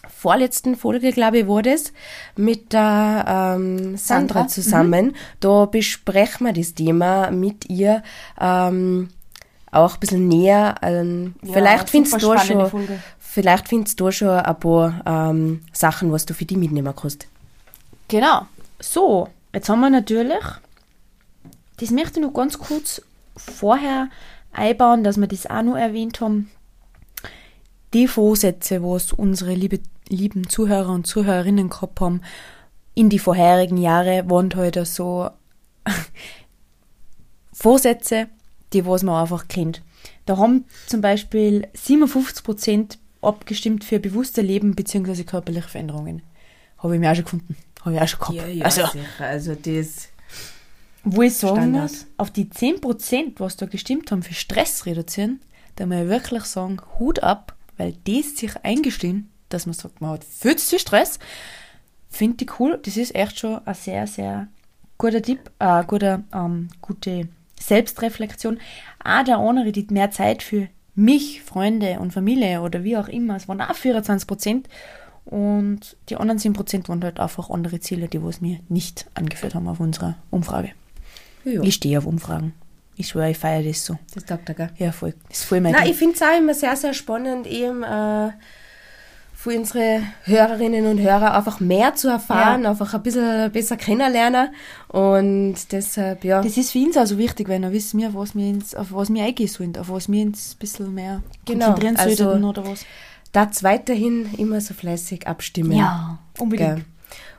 vorletzten 0.09 0.75
Folge, 0.75 1.13
glaube 1.13 1.39
ich, 1.39 1.47
war 1.47 1.61
das, 1.61 1.93
mit 2.35 2.73
der 2.73 3.25
ähm, 3.27 3.95
Sandra, 3.95 3.97
Sandra, 3.97 4.47
zusammen. 4.47 5.15
Da 5.39 5.65
besprechen 5.65 6.45
wir 6.45 6.53
das 6.53 6.73
Thema 6.73 7.31
mit 7.31 7.69
ihr 7.69 8.03
ähm, 8.39 9.09
auch 9.71 9.93
ein 9.93 9.99
bisschen 10.01 10.27
näher. 10.27 10.75
Ähm, 10.81 11.35
Ja, 11.41 11.53
vielleicht 11.53 11.89
findest 11.89 12.21
du 12.21 12.37
schon, 12.37 12.69
Folge. 12.69 12.99
vielleicht 13.17 13.69
findest 13.69 13.99
du 13.99 14.05
da 14.05 14.11
schon 14.11 14.29
ein 14.29 14.59
paar 14.59 15.03
ähm, 15.05 15.61
Sachen, 15.71 16.11
was 16.11 16.25
du 16.25 16.33
für 16.33 16.45
die 16.45 16.57
mitnehmen 16.57 16.93
kannst. 16.95 17.27
Genau. 18.13 18.45
So, 18.79 19.27
jetzt 19.55 19.69
haben 19.69 19.79
wir 19.79 19.89
natürlich, 19.89 20.43
das 21.77 21.89
möchte 21.89 22.19
ich 22.19 22.25
noch 22.27 22.35
ganz 22.35 22.59
kurz 22.59 23.01
vorher 23.35 24.07
einbauen, 24.51 25.03
dass 25.03 25.17
wir 25.17 25.25
das 25.25 25.47
auch 25.47 25.63
noch 25.63 25.77
erwähnt 25.77 26.21
haben. 26.21 26.51
Die 27.95 28.07
Vorsätze, 28.07 28.83
was 28.83 29.13
unsere 29.13 29.55
liebe, 29.55 29.79
lieben 30.09 30.47
Zuhörer 30.47 30.91
und 30.91 31.07
Zuhörerinnen 31.07 31.71
gehabt 31.71 32.01
haben, 32.01 32.21
in 32.93 33.09
die 33.09 33.17
vorherigen 33.17 33.77
Jahre 33.77 34.29
waren 34.29 34.53
heute 34.55 34.85
so 34.85 35.31
Vorsätze, 37.51 38.27
die 38.73 38.85
was 38.85 39.01
man 39.01 39.23
einfach 39.23 39.47
kennt. 39.47 39.81
Da 40.27 40.37
haben 40.37 40.65
zum 40.85 41.01
Beispiel 41.01 41.67
57% 41.75 42.95
abgestimmt 43.23 43.83
für 43.83 43.99
bewusste 43.99 44.43
Leben 44.43 44.75
bzw. 44.75 45.23
körperliche 45.23 45.67
Veränderungen. 45.67 46.21
Habe 46.77 46.93
ich 46.93 46.99
mir 46.99 47.09
auch 47.09 47.15
schon 47.15 47.23
gefunden. 47.23 47.57
Habe 47.83 47.95
ich 47.95 48.01
auch 48.01 48.07
schon 48.07 48.35
gehabt. 48.35 48.65
also, 48.65 48.85
sicher. 48.85 49.05
Also 49.19 49.55
das, 49.55 50.09
Wo 51.03 51.21
ich 51.21 51.35
sagen 51.35 51.57
Standard. 51.57 51.91
muss, 51.91 52.05
auf 52.17 52.31
die 52.31 52.45
10%, 52.45 53.33
was 53.37 53.57
da 53.57 53.65
gestimmt 53.65 54.11
haben 54.11 54.23
für 54.23 54.33
Stress 54.33 54.85
reduzieren, 54.85 55.41
da 55.75 55.85
muss 55.85 55.97
ich 55.97 56.07
wirklich 56.07 56.43
sagen, 56.43 56.81
Hut 56.99 57.21
ab, 57.21 57.55
weil 57.77 57.95
das 58.05 58.37
sich 58.37 58.51
eingestehen, 58.63 59.29
dass 59.49 59.65
man 59.65 59.73
sagt, 59.73 60.01
man 60.01 60.11
hat 60.11 60.23
viel 60.23 60.55
zu 60.55 60.69
viel 60.69 60.79
Stress, 60.79 61.19
finde 62.09 62.43
ich 62.43 62.59
cool. 62.59 62.79
Das 62.83 62.97
ist 62.97 63.15
echt 63.15 63.39
schon 63.39 63.65
ein 63.65 63.73
sehr, 63.73 64.07
sehr 64.07 64.47
guter 64.97 65.21
Tipp, 65.21 65.51
äh, 65.59 65.83
guter, 65.83 66.23
ähm, 66.33 66.69
gute 66.81 67.27
Selbstreflexion. 67.59 68.59
Auch 69.03 69.23
der 69.23 69.37
andere, 69.37 69.71
die 69.71 69.87
mehr 69.89 70.11
Zeit 70.11 70.43
für 70.43 70.69
mich, 70.95 71.41
Freunde 71.41 71.99
und 71.99 72.13
Familie 72.13 72.61
oder 72.61 72.83
wie 72.83 72.97
auch 72.97 73.07
immer, 73.07 73.35
es 73.35 73.47
waren 73.47 73.61
auch 73.61 73.75
24%. 73.75 74.65
Und 75.25 75.95
die 76.09 76.17
anderen 76.17 76.37
10% 76.39 76.89
waren 76.89 77.03
halt 77.03 77.19
einfach 77.19 77.49
andere 77.49 77.79
Ziele, 77.79 78.07
die 78.07 78.21
was 78.23 78.41
wir 78.41 78.59
nicht 78.69 79.05
angeführt 79.13 79.55
haben 79.55 79.67
auf 79.67 79.79
unserer 79.79 80.15
Umfrage. 80.31 80.71
Ja, 81.45 81.61
Ich 81.61 81.75
stehe 81.75 81.97
auf 81.97 82.05
Umfragen. 82.05 82.53
Ich 82.95 83.07
schwöre, 83.07 83.31
ich 83.31 83.37
feiere 83.37 83.63
das 83.63 83.85
so. 83.85 83.97
das 84.13 84.25
sagt 84.27 84.49
er, 84.49 84.55
gell? 84.55 84.69
Ja, 84.77 84.91
voll. 84.91 85.13
Das 85.29 85.39
ist 85.39 85.45
voll 85.45 85.61
mein 85.61 85.71
Nein, 85.71 85.83
Ding. 85.83 85.91
ich 85.93 85.97
finde 85.97 86.15
es 86.15 86.21
auch 86.21 86.37
immer 86.37 86.53
sehr, 86.53 86.75
sehr 86.75 86.93
spannend, 86.93 87.47
eben 87.47 87.81
äh, 87.83 88.29
für 89.33 89.57
unsere 89.57 90.01
Hörerinnen 90.25 90.85
und 90.85 90.99
Hörer 90.99 91.35
einfach 91.35 91.59
mehr 91.59 91.95
zu 91.95 92.07
erfahren, 92.09 92.63
Ja. 92.63 92.69
einfach 92.69 92.93
ein 92.93 93.01
bisschen 93.01 93.51
besser 93.51 93.77
kennenlernen. 93.77 94.49
Und 94.89 95.55
deshalb, 95.71 96.23
ja, 96.23 96.41
Das 96.41 96.55
ist 96.55 96.71
für 96.71 96.79
uns 96.79 96.95
auch 96.95 97.05
so 97.07 97.17
wichtig, 97.17 97.49
weil 97.49 97.59
dann 97.61 97.71
wissen 97.73 97.99
wir, 97.99 98.13
was 98.13 98.35
wir 98.35 98.47
uns, 98.53 98.75
auf 98.75 98.93
was 98.93 99.11
wir 99.11 99.23
eingehen 99.23 99.47
sollen, 99.47 99.75
auf 99.77 99.89
was 99.89 100.09
wir 100.11 100.23
uns 100.25 100.53
ein 100.53 100.59
bisschen 100.59 100.93
mehr 100.93 101.23
Genau, 101.45 101.65
konzentrieren 101.71 101.95
also- 101.97 102.23
sollten 102.25 102.43
oder 102.43 102.65
was. 102.67 102.85
Das 103.33 103.63
weiterhin 103.63 104.33
immer 104.37 104.61
so 104.61 104.73
fleißig 104.73 105.27
abstimmen. 105.27 105.73
Ja, 105.73 106.19
unbedingt. 106.39 106.75
Gell. 106.75 106.85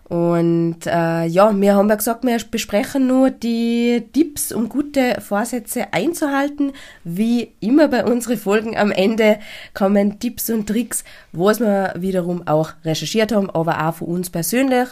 Und 0.07 0.87
äh, 0.87 1.25
ja, 1.25 1.59
wir 1.59 1.75
haben 1.75 1.89
ja 1.89 1.95
gesagt, 1.95 2.25
wir 2.25 2.39
besprechen 2.51 3.07
nur 3.07 3.31
die 3.31 4.05
Tipps, 4.13 4.53
um 4.53 4.69
gute 4.69 5.19
Vorsätze 5.23 5.95
einzuhalten. 5.95 6.73
Wie 7.05 7.53
immer 7.61 7.89
bei 7.89 8.05
unseren 8.05 8.37
Folgen 8.37 8.77
am 8.77 8.91
Ende 8.91 9.39
kommen 9.73 10.19
Tipps 10.19 10.51
und 10.51 10.67
Tricks, 10.67 11.05
was 11.33 11.59
wir 11.59 11.95
wiederum 11.97 12.47
auch 12.47 12.73
recherchiert 12.85 13.33
haben, 13.33 13.49
aber 13.49 13.89
auch 13.89 13.95
von 13.95 14.09
uns 14.09 14.29
persönlich. 14.29 14.89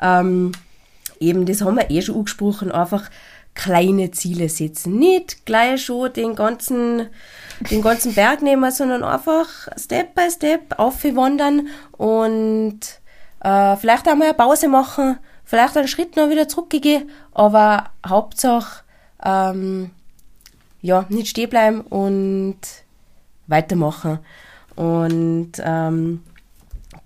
Ähm, 0.00 0.52
eben, 1.20 1.44
das 1.44 1.60
haben 1.60 1.76
wir 1.76 1.90
eh 1.90 2.00
schon 2.00 2.16
angesprochen, 2.16 2.72
einfach 2.72 3.10
kleine 3.54 4.10
Ziele 4.12 4.48
setzen. 4.48 4.98
Nicht 4.98 5.44
gleich 5.46 5.84
schon 5.84 6.12
den 6.12 6.34
ganzen, 6.34 7.08
den 7.70 7.82
ganzen 7.82 8.14
Berg 8.14 8.42
nehmen, 8.42 8.70
sondern 8.70 9.04
einfach 9.04 9.68
Step 9.76 10.14
by 10.14 10.30
Step 10.30 10.78
aufwandern 10.78 11.68
und 11.92 12.80
äh, 13.40 13.76
vielleicht 13.76 14.08
einmal 14.08 14.28
eine 14.28 14.36
Pause 14.36 14.68
machen, 14.68 15.18
vielleicht 15.44 15.76
einen 15.76 15.88
Schritt 15.88 16.16
noch 16.16 16.30
wieder 16.30 16.48
zurückgehen, 16.48 17.10
aber 17.32 17.90
Hauptsache, 18.06 18.82
ähm, 19.24 19.90
ja, 20.80 21.06
nicht 21.08 21.28
stehen 21.28 21.50
bleiben 21.50 21.80
und 21.82 22.58
weitermachen. 23.46 24.18
Und 24.76 25.52
ähm, 25.58 26.22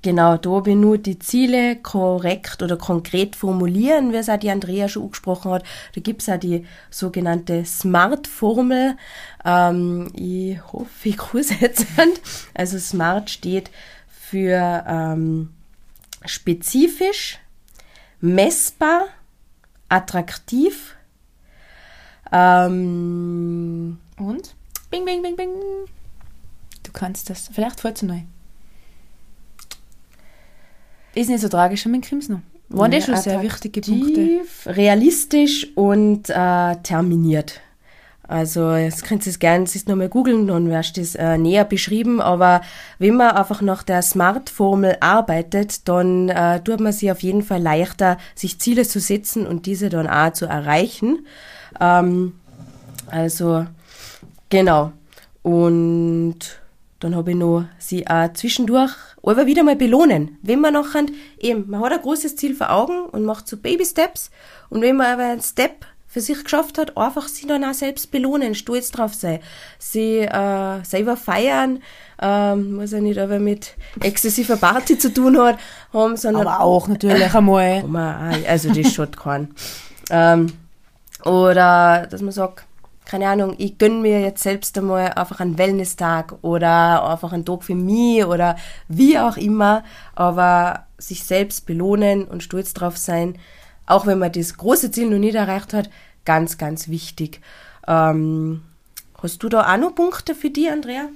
Genau, 0.03 0.37
da 0.37 0.63
ich 0.67 0.77
nur 0.77 0.99
die 0.99 1.19
Ziele 1.19 1.77
korrekt 1.77 2.63
oder 2.63 2.77
konkret 2.77 3.35
formulieren, 3.35 4.13
wie 4.13 4.17
es 4.17 4.29
auch 4.29 4.39
die 4.39 4.51
Andrea 4.51 4.89
schon 4.89 5.05
angesprochen 5.05 5.51
hat. 5.51 5.65
Da 5.95 6.01
gibt 6.01 6.23
es 6.23 6.29
auch 6.29 6.39
die 6.39 6.67
sogenannte 6.91 7.65
SMART-Formel. 7.65 8.97
Ähm, 9.45 10.11
ich 10.15 10.61
hoffe, 10.73 11.09
ich 11.09 11.35
es 11.35 11.61
jetzt. 11.61 11.87
Also 12.55 12.79
SMART 12.79 13.31
steht 13.31 13.71
für 14.09 14.85
ähm, 14.87 15.51
spezifisch, 16.25 17.39
messbar, 18.21 19.07
attraktiv, 19.89 20.95
ähm, 22.33 23.99
Und? 24.19 24.55
Bing, 24.91 25.05
bing, 25.05 25.23
bing, 25.23 25.37
bing. 25.37 25.51
Du 26.83 26.93
kannst 26.93 27.31
das. 27.31 27.49
Vielleicht 27.53 27.81
fällt 27.81 27.97
es 27.97 28.03
neu. 28.03 28.21
Ist 31.15 31.31
nicht 31.31 31.41
so 31.41 31.49
tragisch, 31.49 31.87
aber 31.87 32.01
kriegst 32.01 32.31
noch. 32.31 32.41
Waren 32.71 32.91
das 32.91 33.07
schon 33.07 33.17
sehr 33.17 33.43
wichtige 33.43 33.81
Punkte. 33.81 34.41
realistisch 34.67 35.69
und 35.75 36.29
äh, 36.29 36.77
terminiert. 36.83 37.61
Also, 38.29 38.75
jetzt 38.75 39.05
könnt 39.05 39.27
ihr 39.27 39.31
es 39.31 39.39
gerne 39.39 39.65
nochmal 39.87 40.11
googeln, 40.11 40.47
dann 40.49 40.69
wirst 40.69 40.99
du 40.99 41.01
das 41.01 41.15
äh, 41.15 41.39
näher 41.39 41.65
beschrieben. 41.65 42.21
Aber 42.21 42.61
wenn 42.99 43.17
man 43.17 43.31
einfach 43.31 43.63
nach 43.63 43.83
der 43.83 44.03
Smart-Formel 44.03 44.99
arbeitet, 45.01 45.89
dann 45.89 46.29
äh, 46.29 46.61
tut 46.61 46.81
man 46.81 46.93
sich 46.93 47.11
auf 47.11 47.23
jeden 47.23 47.43
Fall 47.43 47.63
leichter, 47.63 48.19
sich 48.35 48.59
Ziele 48.61 48.87
zu 48.87 49.01
setzen 49.01 49.47
und 49.47 49.65
diese 49.65 49.89
dann 49.89 50.07
auch 50.07 50.35
zu 50.35 50.45
erreichen. 50.45 51.27
Ähm, 51.81 52.35
also, 53.07 53.65
genau. 54.51 54.93
Und 55.43 56.61
dann 57.01 57.15
habe 57.15 57.31
ich 57.31 57.37
noch 57.37 57.65
sie 57.79 58.07
auch 58.07 58.33
zwischendurch 58.33 58.93
aber 59.23 59.47
wieder 59.47 59.63
mal 59.63 59.77
belohnen. 59.77 60.39
Wenn 60.43 60.61
man 60.61 60.75
nachher, 60.75 61.07
eben, 61.39 61.69
man 61.69 61.81
hat 61.83 61.93
ein 61.93 62.01
großes 62.01 62.37
Ziel 62.37 62.55
vor 62.55 62.71
Augen 62.71 63.05
und 63.11 63.25
macht 63.25 63.47
so 63.47 63.57
Baby-Steps 63.57 64.31
und 64.71 64.81
wenn 64.81 64.97
man 64.97 65.07
aber 65.09 65.25
einen 65.25 65.43
Step 65.43 65.85
für 66.07 66.21
sich 66.23 66.43
geschafft 66.43 66.79
hat, 66.79 66.97
einfach 66.97 67.29
sie 67.29 67.47
dann 67.47 67.65
auch 67.65 67.75
selbst 67.75 68.11
belohnen, 68.11 68.55
stolz 68.55 68.91
drauf 68.91 69.13
sein, 69.13 69.41
sie 69.79 70.21
äh, 70.21 70.83
selber 70.83 71.17
feiern, 71.17 71.83
ähm, 72.21 72.77
muss 72.77 72.93
ja 72.93 73.01
nicht 73.01 73.19
aber 73.19 73.39
mit 73.39 73.75
exzessiver 74.01 74.57
Party 74.57 74.99
zu 74.99 75.13
tun 75.13 75.39
hat, 75.39 75.59
haben, 75.93 76.17
sondern 76.17 76.47
Aber 76.47 76.61
auch 76.61 76.89
natürlich 76.89 77.35
einmal. 77.35 77.85
also 78.49 78.73
das 78.73 78.93
schaut 78.93 79.17
keinen. 79.19 79.55
Ähm, 80.11 80.55
oder 81.25 82.07
dass 82.11 82.23
man 82.23 82.33
sagt, 82.33 82.65
keine 83.09 83.27
Ahnung, 83.27 83.55
ich 83.57 83.79
gönn 83.79 84.03
mir 84.03 84.21
jetzt 84.21 84.43
selbst 84.43 84.77
einmal 84.77 85.13
einfach 85.15 85.41
einen 85.41 85.57
Wellness-Tag 85.57 86.35
oder 86.43 87.09
einfach 87.09 87.33
einen 87.33 87.47
Tag 87.47 87.65
für 87.65 87.75
mich 87.75 88.23
oder 88.27 88.57
wie 88.87 89.19
auch 89.19 89.39
immer, 89.39 89.83
aber 90.15 90.85
sich 90.99 91.25
selbst 91.25 91.65
belohnen 91.65 92.25
und 92.25 92.43
stolz 92.43 92.75
drauf 92.75 92.99
sein, 92.99 93.39
auch 93.87 94.05
wenn 94.05 94.19
man 94.19 94.31
das 94.33 94.59
große 94.59 94.91
Ziel 94.91 95.09
noch 95.09 95.19
nicht 95.19 95.37
erreicht 95.37 95.73
hat, 95.73 95.89
ganz, 96.27 96.59
ganz 96.59 96.89
wichtig. 96.89 97.41
Ähm, 97.87 98.63
hast 99.23 99.43
du 99.43 99.49
da 99.49 99.73
auch 99.73 99.79
noch 99.79 99.95
Punkte 99.95 100.35
für 100.35 100.51
die, 100.51 100.69
Andrea? 100.69 101.09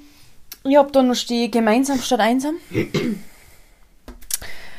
Ich 0.64 0.76
hab 0.76 0.94
da 0.94 1.02
noch 1.02 1.14
stehen, 1.14 1.50
gemeinsam 1.50 1.98
statt 1.98 2.20
einsam. 2.20 2.54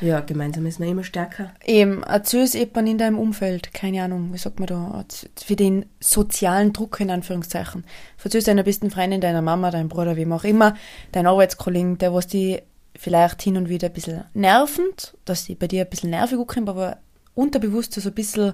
Ja, 0.04 0.20
gemeinsam 0.20 0.66
ist 0.66 0.80
man 0.80 0.88
immer 0.90 1.02
stärker. 1.02 1.52
Eben, 1.64 2.02
erzähl's 2.02 2.52
jemand 2.52 2.88
in 2.90 2.98
deinem 2.98 3.18
Umfeld, 3.18 3.72
keine 3.72 4.02
Ahnung, 4.02 4.34
wie 4.34 4.38
sagt 4.38 4.60
man 4.60 4.66
da, 4.66 5.02
für 5.42 5.56
den 5.56 5.86
sozialen 5.98 6.74
Druck 6.74 7.00
in 7.00 7.10
Anführungszeichen. 7.10 7.84
Erzähl's 8.22 8.44
deiner 8.44 8.64
besten 8.64 8.90
Freundin, 8.90 9.22
deiner 9.22 9.40
Mama, 9.40 9.70
deinem 9.70 9.88
Bruder, 9.88 10.16
wem 10.16 10.32
auch 10.32 10.44
immer, 10.44 10.74
dein 11.12 11.26
Arbeitskollegen, 11.26 11.96
der 11.96 12.12
was 12.12 12.26
die 12.26 12.60
vielleicht 12.96 13.40
hin 13.40 13.56
und 13.56 13.70
wieder 13.70 13.88
ein 13.88 13.94
bisschen 13.94 14.24
nervend, 14.34 15.16
dass 15.24 15.46
die 15.46 15.54
bei 15.54 15.68
dir 15.68 15.84
ein 15.84 15.90
bisschen 15.90 16.10
nervig 16.10 16.38
ankommt, 16.38 16.68
aber 16.68 16.98
unterbewusst 17.34 17.94
so 17.94 18.06
ein 18.06 18.14
bisschen 18.14 18.52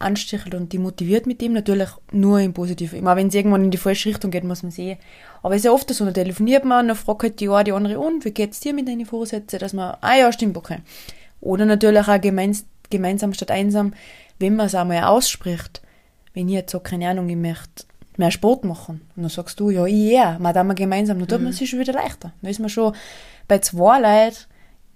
anstichelt 0.00 0.56
und 0.56 0.72
die 0.72 0.78
motiviert 0.78 1.26
mit 1.26 1.40
dem, 1.40 1.52
natürlich 1.52 1.90
nur 2.10 2.40
im 2.40 2.52
Positiven. 2.52 2.98
Immer 2.98 3.14
wenn 3.14 3.28
es 3.28 3.34
irgendwann 3.34 3.64
in 3.64 3.70
die 3.70 3.78
falsche 3.78 4.08
Richtung 4.08 4.32
geht, 4.32 4.42
muss 4.42 4.64
man 4.64 4.72
sehen. 4.72 4.98
Aber 5.42 5.54
es 5.54 5.60
ist 5.60 5.64
ja 5.64 5.72
oft 5.72 5.92
so, 5.92 6.04
dann 6.04 6.14
telefoniert 6.14 6.64
man, 6.64 6.88
dann 6.88 6.96
fragt 6.96 7.22
halt 7.24 7.40
die 7.40 7.48
eine 7.48 7.64
die 7.64 7.72
andere 7.72 7.98
an, 7.98 8.24
wie 8.24 8.30
geht's 8.30 8.60
dir 8.60 8.72
mit 8.72 8.88
deinen 8.88 9.06
Vorsätzen, 9.06 9.58
dass 9.58 9.72
man, 9.72 9.96
ah 10.00 10.14
ja, 10.14 10.32
stimmt, 10.32 10.56
okay. 10.56 10.78
Oder 11.40 11.66
natürlich 11.66 12.06
auch 12.06 12.20
gemeins, 12.20 12.64
gemeinsam 12.90 13.34
statt 13.34 13.50
einsam, 13.50 13.94
wenn 14.38 14.54
man 14.56 14.66
es 14.66 14.74
einmal 14.74 15.04
ausspricht. 15.04 15.82
Wenn 16.34 16.48
ich 16.48 16.54
jetzt 16.54 16.72
so, 16.72 16.80
keine 16.80 17.08
Ahnung, 17.08 17.28
ich 17.28 17.36
möchte 17.36 17.84
mehr 18.16 18.30
Sport 18.30 18.64
machen. 18.64 19.02
Und 19.16 19.22
dann 19.22 19.30
sagst 19.30 19.58
du, 19.58 19.70
ja, 19.70 19.86
ja, 19.86 20.38
mal 20.38 20.52
dann 20.52 20.68
mal 20.68 20.74
gemeinsam, 20.74 21.18
dann 21.18 21.28
tut 21.28 21.42
man 21.42 21.52
sich 21.52 21.68
schon 21.68 21.80
wieder 21.80 21.92
leichter. 21.92 22.32
Dann 22.40 22.50
ist 22.50 22.60
man 22.60 22.68
schon 22.68 22.94
bei 23.48 23.58
zwei 23.58 24.00
Leuten, 24.00 24.36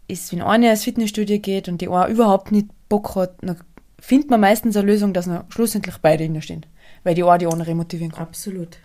ist, 0.08 0.30
wenn 0.32 0.42
eine 0.42 0.70
ins 0.70 0.84
Fitnessstudio 0.84 1.38
geht 1.40 1.68
und 1.68 1.80
die 1.80 1.88
eine 1.88 2.12
überhaupt 2.12 2.52
nicht 2.52 2.68
Bock 2.88 3.16
hat, 3.16 3.34
dann 3.40 3.56
findet 3.98 4.30
man 4.30 4.40
meistens 4.40 4.76
eine 4.76 4.86
Lösung, 4.86 5.12
dass 5.12 5.26
noch 5.26 5.44
schlussendlich 5.48 5.96
beide 5.98 6.24
innerstehen. 6.24 6.64
Weil 7.02 7.14
die 7.14 7.24
eine 7.24 7.38
die 7.38 7.46
andere 7.46 7.74
motivieren 7.74 8.12
kann. 8.12 8.22
Absolut. 8.22 8.78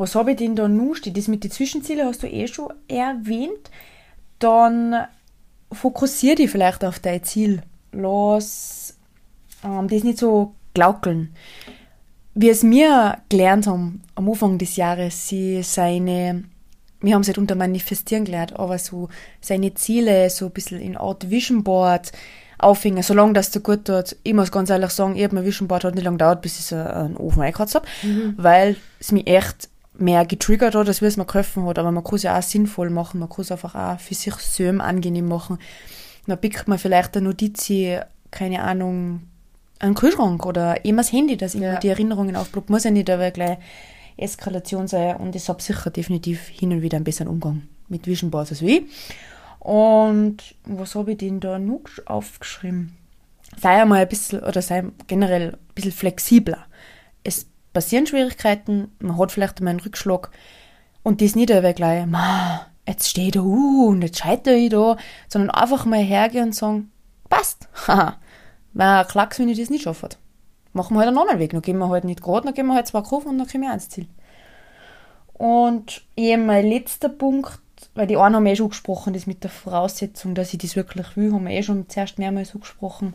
Was 0.00 0.14
habe 0.14 0.30
ich 0.30 0.38
denn 0.38 0.56
da 0.56 0.66
noch 0.66 0.94
stehen? 0.94 1.12
Das 1.12 1.28
mit 1.28 1.44
den 1.44 1.50
Zwischenzielen 1.50 2.06
hast 2.06 2.22
du 2.22 2.26
eh 2.26 2.48
schon 2.48 2.72
erwähnt. 2.88 3.70
Dann 4.38 5.04
fokussier 5.70 6.36
dich 6.36 6.50
vielleicht 6.50 6.86
auf 6.86 7.00
dein 7.00 7.22
Ziel. 7.22 7.62
Lass 7.92 8.96
ähm, 9.62 9.88
das 9.88 10.02
nicht 10.02 10.16
so 10.16 10.54
glaukeln. 10.72 11.34
Wie 12.32 12.48
es 12.48 12.62
mir 12.62 13.18
gelernt 13.28 13.66
haben 13.66 14.00
am 14.14 14.30
Anfang 14.30 14.56
des 14.56 14.76
Jahres, 14.76 15.28
sie 15.28 15.62
seine, 15.62 16.44
wir 17.02 17.14
haben 17.14 17.20
es 17.20 17.28
halt 17.28 17.36
unter 17.36 17.54
Manifestieren 17.54 18.24
gelernt, 18.24 18.58
aber 18.58 18.78
so 18.78 19.10
seine 19.42 19.74
Ziele 19.74 20.30
so 20.30 20.46
ein 20.46 20.52
bisschen 20.52 20.80
in 20.80 20.96
Art 20.96 21.28
Vision 21.28 21.62
Board 21.62 22.12
aufhängen, 22.58 23.02
solange 23.02 23.34
das 23.34 23.50
dir 23.50 23.60
gut 23.60 23.84
tut. 23.84 24.16
Ich 24.22 24.32
muss 24.32 24.50
ganz 24.50 24.70
ehrlich 24.70 24.92
sagen, 24.92 25.16
ich 25.16 25.24
habe 25.24 25.34
mein 25.34 25.44
Vision 25.44 25.68
Board 25.68 25.84
hat 25.84 25.94
nicht 25.94 26.04
lange 26.04 26.16
gedauert, 26.16 26.40
bis 26.40 26.58
ich 26.58 26.64
so 26.64 26.76
einen 26.76 27.18
Ofen 27.18 27.42
eingekratzt 27.42 27.74
habe, 27.74 27.86
weil 28.38 28.76
es 28.98 29.12
mich 29.12 29.26
echt 29.26 29.68
mehr 30.00 30.24
getriggert 30.26 30.74
hat, 30.74 30.88
als 30.88 31.02
wie 31.02 31.06
es 31.06 31.16
mir 31.16 31.24
geholfen 31.26 31.64
hat. 31.66 31.78
Aber 31.78 31.92
man 31.92 32.02
kann 32.04 32.14
es 32.16 32.22
ja 32.22 32.38
auch 32.38 32.42
sinnvoll 32.42 32.90
machen, 32.90 33.20
man 33.20 33.28
kann 33.28 33.42
es 33.42 33.52
einfach 33.52 33.74
auch 33.74 34.00
für 34.00 34.14
sich 34.14 34.34
selber 34.34 34.84
angenehm 34.84 35.28
machen. 35.28 35.58
Dann 36.26 36.40
pickt 36.40 36.68
man 36.68 36.78
vielleicht 36.78 37.16
eine 37.16 37.28
Notiz, 37.28 37.70
keine 38.30 38.62
Ahnung, 38.62 39.22
einen 39.78 39.94
Kühlschrank 39.94 40.44
oder 40.46 40.84
eben 40.84 40.96
das 40.98 41.12
Handy, 41.12 41.36
dass 41.36 41.54
immer 41.54 41.72
Ja. 41.74 41.78
die 41.78 41.88
Erinnerungen 41.88 42.36
aufploppt. 42.36 42.70
Muss 42.70 42.84
ja 42.84 42.90
nicht 42.90 43.08
aber 43.10 43.30
gleich 43.30 43.58
Eskalation 44.16 44.86
sein 44.86 45.16
und 45.16 45.34
ich 45.34 45.48
habe 45.48 45.62
sicher 45.62 45.90
definitiv 45.90 46.48
hin 46.48 46.72
und 46.72 46.82
wieder 46.82 46.96
einen 46.96 47.04
besseren 47.04 47.28
Umgang 47.28 47.62
mit 47.88 48.06
Vision-Boards 48.06 48.50
als 48.50 48.60
wie. 48.62 48.86
Und 49.58 50.38
was 50.64 50.94
habe 50.94 51.12
ich 51.12 51.18
denn 51.18 51.40
da 51.40 51.58
noch 51.58 51.80
gesch- 51.84 52.06
aufgeschrieben? 52.06 52.96
Sei 53.58 53.80
einmal 53.80 54.00
ein 54.00 54.08
bisschen, 54.08 54.40
oder 54.40 54.62
sei 54.62 54.84
generell 55.06 55.52
ein 55.54 55.74
bisschen 55.74 55.92
flexibler. 55.92 56.66
Es 57.24 57.46
passieren 57.72 58.06
Schwierigkeiten, 58.06 58.92
man 59.00 59.18
hat 59.18 59.32
vielleicht 59.32 59.58
einmal 59.58 59.72
einen 59.72 59.80
Rückschlag 59.80 60.30
und 61.02 61.20
das 61.20 61.36
nicht 61.36 61.52
aber 61.52 61.72
gleich, 61.72 62.06
ma, 62.06 62.66
jetzt 62.86 63.08
stehe 63.08 63.28
ich 63.28 63.32
da 63.32 63.40
uh, 63.40 63.88
und 63.88 64.02
jetzt 64.02 64.18
scheitere 64.18 64.54
ich 64.54 64.70
da, 64.70 64.96
sondern 65.28 65.50
einfach 65.50 65.84
mal 65.84 66.02
hergehen 66.02 66.46
und 66.46 66.54
sagen, 66.54 66.90
passt, 67.28 67.68
haha, 67.86 68.16
ein 68.74 69.06
Klacks, 69.06 69.38
wenn 69.38 69.48
ich 69.48 69.58
das 69.58 69.70
nicht 69.70 69.84
schaffe. 69.84 70.08
Machen 70.72 70.94
wir 70.94 71.00
halt 71.00 71.08
einen 71.08 71.18
anderen 71.18 71.40
Weg, 71.40 71.50
dann 71.52 71.62
gehen 71.62 71.78
wir 71.78 71.88
halt 71.88 72.04
nicht 72.04 72.22
gerade, 72.22 72.46
dann 72.46 72.54
gehen 72.54 72.66
wir 72.66 72.74
halt 72.74 72.86
zwei 72.86 73.02
Kurven 73.02 73.30
und 73.30 73.38
dann 73.38 73.48
kommen 73.48 73.64
wir 73.64 73.70
ans 73.70 73.88
Ziel. 73.88 74.06
Und 75.32 76.02
eben 76.16 76.46
mein 76.46 76.66
letzter 76.66 77.08
Punkt, 77.08 77.60
weil 77.94 78.06
die 78.06 78.16
einen 78.16 78.36
haben 78.36 78.46
eh 78.46 78.56
schon 78.56 78.68
gesprochen, 78.68 79.14
das 79.14 79.26
mit 79.26 79.42
der 79.42 79.50
Voraussetzung, 79.50 80.34
dass 80.34 80.52
ich 80.52 80.58
das 80.58 80.76
wirklich 80.76 81.16
will, 81.16 81.32
haben 81.32 81.46
wir 81.46 81.56
eh 81.56 81.62
schon 81.62 81.88
zuerst 81.88 82.18
mehrmals 82.18 82.50
so 82.50 82.58
gesprochen. 82.58 83.14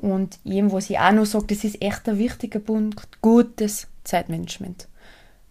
Und 0.00 0.38
eben, 0.44 0.72
was 0.72 0.88
ich 0.88 0.98
auch 0.98 1.12
noch 1.12 1.26
sage, 1.26 1.46
das 1.48 1.62
ist 1.62 1.82
echt 1.82 2.08
ein 2.08 2.18
wichtiger 2.18 2.58
Punkt, 2.58 3.20
gutes 3.20 3.86
Zeitmanagement. 4.04 4.88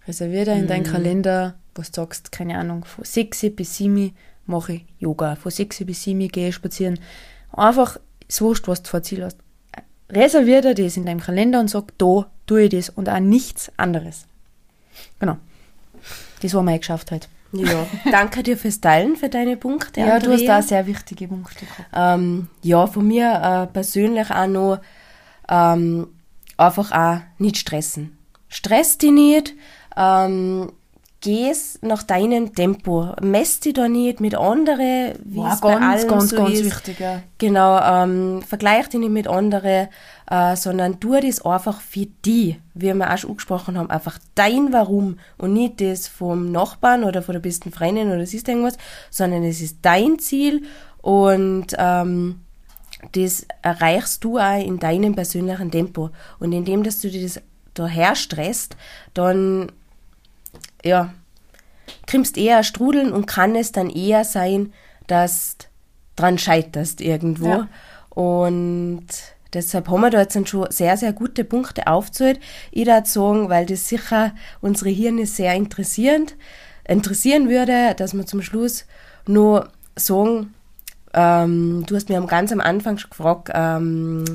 Reservier 0.08 0.46
dir 0.46 0.54
in 0.54 0.68
deinen 0.68 0.84
Kalender, 0.84 1.54
was 1.76 1.92
du 1.92 2.02
sagst, 2.02 2.32
keine 2.32 2.58
Ahnung, 2.58 2.84
von 2.84 3.06
6 3.06 3.52
bis 3.56 3.78
7 3.78 4.16
mache 4.48 4.74
ich 4.74 4.86
Yoga, 4.98 5.36
von 5.36 5.52
6 5.52 5.86
bis 5.86 6.04
7 6.04 6.28
gehe 6.30 6.50
ich 6.50 6.56
spazieren. 6.56 7.00
Einfach, 7.52 8.00
es 8.28 8.42
wurscht, 8.42 8.68
was 8.68 8.82
du 8.82 8.90
vor 8.90 9.04
Ziel 9.04 9.24
hast. 9.24 9.38
Reservier 10.10 10.62
dir 10.62 10.74
das 10.74 10.98
in 10.98 11.06
deinem 11.06 11.20
Kalender 11.20 11.60
und 11.60 11.70
sag, 11.70 11.96
da 12.00 12.26
tue 12.48 12.64
ich 12.64 12.70
das 12.72 12.90
und 12.90 13.08
auch 13.08 13.20
nichts 13.20 13.72
anderes. 13.78 14.26
Genau. 15.20 15.38
Das 16.42 16.56
war 16.56 16.64
meine 16.64 16.80
geschafft 16.80 17.12
heute. 17.12 17.28
Ja, 17.52 17.88
danke 18.12 18.44
dir 18.44 18.58
fürs 18.58 18.80
Teilen, 18.80 19.16
für 19.16 19.30
deine 19.30 19.58
Punkte. 19.58 20.02
Ja, 20.02 20.20
du 20.20 20.32
hast 20.32 20.46
da 20.46 20.62
sehr 20.62 20.86
wichtige 20.86 21.28
Punkte 21.28 21.66
gehabt. 21.66 21.90
Ähm, 21.94 22.48
ja, 22.62 22.86
von 22.88 23.08
mir 23.08 23.68
äh, 23.68 23.74
persönlich 23.74 24.30
auch 24.30 24.48
noch 24.48 24.80
ähm, 25.50 26.08
einfach 26.58 26.92
auch 26.92 27.22
nicht 27.38 27.58
stressen. 27.58 28.18
Stress 28.48 28.98
dich 28.98 29.12
nicht, 29.12 29.54
ähm, 29.96 30.72
geh's 31.22 31.80
nach 31.82 32.04
deinem 32.04 32.54
Tempo. 32.56 33.14
Mess 33.22 33.60
dich 33.60 33.74
da 33.74 33.88
nicht 33.88 34.20
mit 34.20 34.36
anderen, 34.36 35.14
wie 35.24 35.38
Wow, 35.38 35.54
es 35.54 35.62
bei 35.62 35.74
ganz, 35.74 35.86
allen 35.86 36.08
ganz, 36.08 36.30
so 36.30 36.36
ganz 36.38 36.52
ist. 36.52 36.66
wichtig, 36.66 37.00
ja. 37.00 37.22
Genau, 37.38 37.80
ähm, 37.80 38.42
vergleich 38.42 38.88
dich 38.90 39.00
nicht 39.00 39.12
mit 39.12 39.28
anderen, 39.28 39.90
äh, 40.30 40.56
sondern 40.56 41.00
tu 41.00 41.20
das 41.20 41.46
einfach 41.46 41.82
für 41.82 42.08
die, 42.26 42.60
wie 42.74 42.94
wir 42.94 43.14
auch 43.14 43.18
schon 43.18 43.32
angesprochen 43.32 43.78
haben, 43.78 43.90
einfach 43.90 44.18
dein 44.36 44.72
Warum 44.72 45.18
und 45.38 45.54
nicht 45.54 45.82
das 45.82 46.08
vom 46.08 46.52
Nachbarn 46.52 47.04
oder 47.04 47.22
von 47.22 47.34
der 47.34 47.42
besten 47.42 47.72
Freundin 47.72 48.10
oder 48.12 48.26
sonst 48.26 48.48
irgendwas, 48.48 48.78
sondern 49.10 49.44
es 49.44 49.62
ist 49.62 49.80
dein 49.82 50.20
Ziel 50.20 50.64
und 51.02 51.68
ähm, 51.78 52.42
das 53.14 53.46
erreichst 53.62 54.24
du 54.24 54.38
auch 54.38 54.60
in 54.60 54.80
deinem 54.80 55.16
persönlichen 55.16 55.72
Tempo. 55.72 56.10
Und 56.40 56.52
indem, 56.52 56.84
dass 56.84 57.00
du 57.00 57.10
dir 57.10 57.22
das 57.22 57.42
daher 57.74 58.16
stresst, 58.16 58.76
dann, 59.14 59.72
ja, 60.84 61.13
kriegst 62.08 62.38
eher 62.38 62.63
Strudeln 62.63 63.12
und 63.12 63.26
kann 63.26 63.56
es 63.56 63.72
dann 63.72 63.89
eher 63.89 64.24
sein, 64.24 64.74
dass 65.08 65.58
du 65.58 65.65
dran 66.20 66.38
scheiterst 66.38 67.02
irgendwo. 67.02 67.48
Ja. 67.48 67.68
Und 68.10 69.08
deshalb 69.54 69.88
haben 69.88 70.02
wir 70.02 70.10
da 70.10 70.22
jetzt 70.22 70.50
schon 70.50 70.72
sehr, 70.72 70.98
sehr 70.98 71.13
gute 71.13 71.44
Punkte 71.44 71.88
aufgezählt. 71.88 72.39
Ich 72.72 72.86
würde 72.86 73.08
sagen, 73.08 73.50
weil 73.50 73.65
das 73.65 73.88
sicher 73.88 74.34
unsere 74.62 74.89
Hirne 74.89 75.26
sehr 75.26 75.54
interessierend, 75.56 76.36
interessieren 76.88 77.50
würde, 77.50 77.94
dass 77.96 78.13
wir 78.13 78.26
zum 78.26 78.42
Schluss 78.42 78.86
nur 79.28 79.70
sagen, 79.96 80.54
ähm, 81.13 81.84
du 81.88 81.96
hast 81.96 82.10
mir 82.10 82.18
am 82.18 82.28
ganz 82.28 82.52
am 82.52 82.62
Anfang 82.62 82.98
schon 82.98 83.10
gefragt, 83.10 83.50
ähm, 83.54 84.26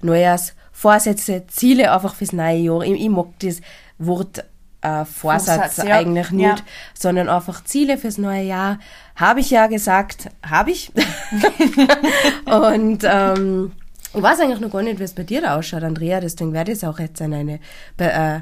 Neujahrs 0.00 0.54
Vorsätze, 0.72 1.44
Ziele 1.46 1.92
einfach 1.92 2.14
fürs 2.14 2.32
neue 2.32 2.56
Jahr. 2.58 2.82
Ich, 2.82 3.00
ich 3.00 3.08
mag 3.08 3.26
das 3.40 3.60
Wort 3.98 4.44
äh, 4.84 5.04
Vorsatz, 5.04 5.56
Vorsatz, 5.74 5.76
ja. 5.88 5.96
eigentlich 5.96 6.30
nicht, 6.30 6.58
Ja. 6.60 6.64
sondern 6.92 7.28
einfach 7.28 7.64
Ziele 7.64 7.98
fürs 7.98 8.18
neue 8.18 8.42
Jahr. 8.42 8.78
Habe 9.16 9.40
ich 9.40 9.50
ja 9.50 9.66
gesagt, 9.66 10.28
habe 10.48 10.70
ich. 10.70 10.92
Und 12.46 13.02
ähm, 13.04 13.72
ich 14.14 14.22
weiß 14.22 14.40
eigentlich 14.40 14.60
noch 14.60 14.70
gar 14.70 14.82
nicht, 14.82 14.98
wie 15.00 15.04
es 15.04 15.14
bei 15.14 15.22
dir 15.24 15.40
da 15.40 15.56
ausschaut, 15.56 15.82
Andrea, 15.82 16.20
deswegen 16.20 16.52
wäre 16.52 16.64
das 16.66 16.84
auch 16.84 16.98
jetzt 16.98 17.20
eine, 17.20 17.58
be- 17.96 18.12
äh, 18.12 18.40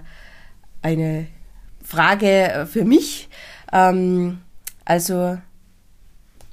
eine 0.83 1.27
Frage 1.85 2.67
für 2.71 2.85
mich. 2.85 3.29
Ähm, 3.73 4.41
also 4.85 5.39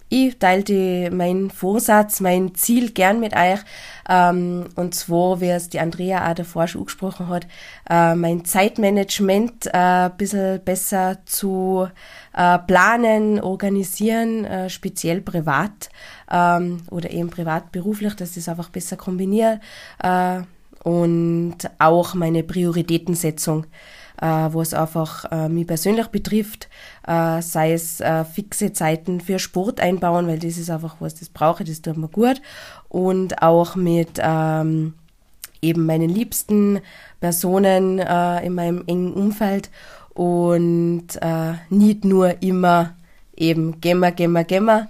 ich 0.10 0.40
teilte 0.40 1.12
meinen 1.12 1.52
Vorsatz, 1.52 2.20
mein 2.20 2.56
Ziel 2.56 2.92
gern 2.92 3.20
mit 3.20 3.36
euch. 3.36 3.60
Ähm, 4.10 4.66
und 4.76 4.96
zwar, 4.96 5.40
wie 5.40 5.50
es 5.50 5.70
die 5.70 5.80
Andrea 5.80 6.30
auch 6.30 6.34
davor 6.34 6.68
schon 6.68 6.82
angesprochen 6.82 7.28
hat, 7.30 7.46
äh, 7.90 8.16
mein 8.16 8.44
Zeitmanagement 8.44 9.68
äh, 9.68 9.70
ein 9.72 10.18
bisschen 10.18 10.64
besser 10.64 11.20
zu 11.26 11.88
äh, 12.34 12.58
planen, 12.58 13.40
organisieren, 13.40 14.46
äh, 14.46 14.70
speziell 14.70 15.22
privat 15.22 15.90
ähm, 16.32 16.82
oder 16.90 17.12
eben 17.12 17.30
privat 17.30 17.72
beruflich, 17.72 18.16
dass 18.16 18.30
ich 18.32 18.46
das 18.46 18.50
einfach 18.50 18.70
besser 18.70 18.98
kombiniere. 18.98 19.60
Äh, 20.02 20.42
und 20.84 21.58
auch 21.78 22.14
meine 22.14 22.42
Prioritätensetzung 22.44 23.66
äh, 24.22 24.26
was 24.26 24.74
einfach 24.74 25.26
äh, 25.32 25.50
mich 25.50 25.68
persönlich 25.68 26.08
betrifft, 26.08 26.70
äh, 27.08 27.42
sei 27.42 27.74
es 27.74 28.00
äh, 28.02 28.26
fixe 28.26 28.74
Zeiten 28.74 29.22
für 29.22 29.40
Sport 29.40 29.80
einbauen, 29.80 30.28
weil 30.28 30.40
das 30.40 30.58
ist 30.58 30.70
einfach 30.70 30.98
was, 31.00 31.16
das 31.16 31.30
brauche 31.30 31.64
ich, 31.64 31.70
das 31.70 31.82
tut 31.82 31.98
mir 31.98 32.10
gut. 32.10 32.42
Und 32.90 33.42
auch 33.42 33.76
mit 33.76 34.20
ähm, 34.20 34.94
eben 35.62 35.86
meinen 35.86 36.10
liebsten 36.10 36.82
Personen 37.20 38.00
äh, 38.00 38.46
in 38.46 38.54
meinem 38.54 38.84
engen 38.88 39.14
Umfeld 39.14 39.70
und 40.14 41.08
äh, 41.22 41.54
nicht 41.70 42.06
nur 42.06 42.42
immer 42.42 42.96
eben 43.36 43.80
gemma, 43.82 44.10
gemma, 44.10 44.44
gemma. 44.44 44.88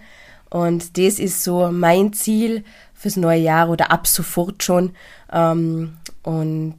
Und 0.49 0.97
das 0.97 1.19
ist 1.19 1.43
so 1.43 1.71
mein 1.71 2.13
Ziel 2.13 2.63
fürs 2.93 3.15
neue 3.15 3.39
Jahr 3.39 3.69
oder 3.69 3.91
ab 3.91 4.07
sofort 4.07 4.63
schon. 4.63 4.91
Ähm, 5.31 5.97
und 6.23 6.77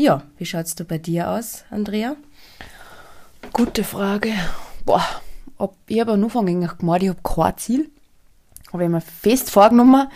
ja, 0.00 0.22
wie 0.38 0.46
schaut's 0.46 0.74
da 0.74 0.84
bei 0.84 0.96
dir 0.96 1.28
aus, 1.28 1.64
Andrea? 1.70 2.16
Gute 3.52 3.84
Frage. 3.84 4.32
Boah, 4.86 5.04
ob, 5.58 5.76
ich 5.86 6.00
habe 6.00 6.12
am 6.12 6.24
Anfang 6.24 6.48
eigentlich 6.48 6.78
gemeint, 6.78 7.02
ich 7.02 7.10
habe 7.10 7.20
kein 7.22 7.58
Ziel. 7.58 7.90
Aber 8.68 8.80
ich 8.82 8.86
habe 8.86 8.94
mir 8.94 9.00
fest 9.02 9.50
vorgenommen, 9.50 10.08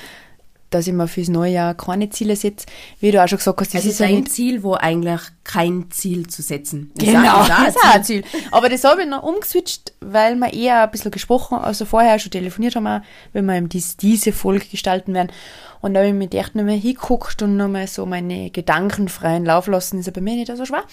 dass 0.74 0.86
ich 0.86 0.92
mir 0.92 1.08
fürs 1.08 1.28
neue 1.28 1.52
Jahr 1.52 1.74
keine 1.74 2.10
Ziele 2.10 2.36
setze. 2.36 2.66
Wie 3.00 3.10
du 3.10 3.22
auch 3.22 3.28
schon 3.28 3.38
gesagt 3.38 3.60
hast, 3.60 3.74
das 3.74 3.84
Also 3.84 4.04
ist 4.04 4.10
nicht 4.10 4.32
Ziel, 4.32 4.62
wo 4.62 4.74
eigentlich 4.74 5.20
kein 5.44 5.90
Ziel 5.90 6.26
zu 6.26 6.42
setzen. 6.42 6.90
Das 6.94 7.06
Genau, 7.06 7.42
ist 7.42 7.48
das 7.50 7.68
ist 7.68 7.76
auch 7.76 7.94
ein 7.94 8.04
Ziel. 8.04 8.24
Aber 8.50 8.68
das 8.68 8.84
habe 8.84 9.02
ich 9.02 9.08
noch 9.08 9.22
umgeswitcht, 9.22 9.92
weil 10.00 10.36
wir 10.36 10.52
eher 10.52 10.82
ein 10.82 10.90
bisschen 10.90 11.10
gesprochen, 11.10 11.58
also 11.58 11.84
vorher 11.84 12.18
schon 12.18 12.32
telefoniert 12.32 12.76
haben, 12.76 13.04
wenn 13.32 13.46
wir 13.46 13.54
eben 13.56 13.68
dies, 13.68 13.96
diese 13.96 14.32
Folge 14.32 14.66
gestalten 14.66 15.14
werden. 15.14 15.32
Und 15.80 15.94
da 15.94 16.00
habe 16.00 16.08
ich 16.08 16.14
mich 16.14 16.34
echt 16.34 16.54
nochmal 16.54 16.78
hingeguckt 16.78 17.42
und 17.42 17.56
nochmal 17.56 17.86
so 17.86 18.06
meine 18.06 18.50
Gedanken 18.50 19.08
freien 19.08 19.44
Lauf 19.44 19.66
lassen, 19.66 19.98
ist 19.98 20.06
ja 20.06 20.12
bei 20.12 20.22
mir 20.22 20.34
nicht 20.34 20.54
so 20.56 20.64
schwer. 20.64 20.84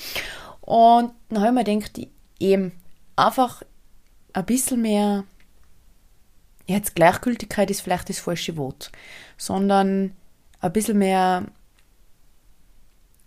Und 0.62 1.12
dann 1.30 1.39
habe 1.39 1.48
ich 1.48 1.54
mir 1.54 1.63
gedacht, 1.63 2.08
eben 2.39 2.72
einfach 3.15 3.63
ein 4.34 4.46
bisschen 4.46 4.82
mehr, 4.82 5.24
jetzt 6.67 6.96
Gleichgültigkeit 6.96 7.70
ist 7.72 7.82
vielleicht 7.82 8.10
das 8.10 8.20
falsche 8.20 8.58
Wort, 8.58 8.91
sondern 9.41 10.12
ein 10.60 10.71
bisschen 10.71 10.99
mehr 10.99 11.45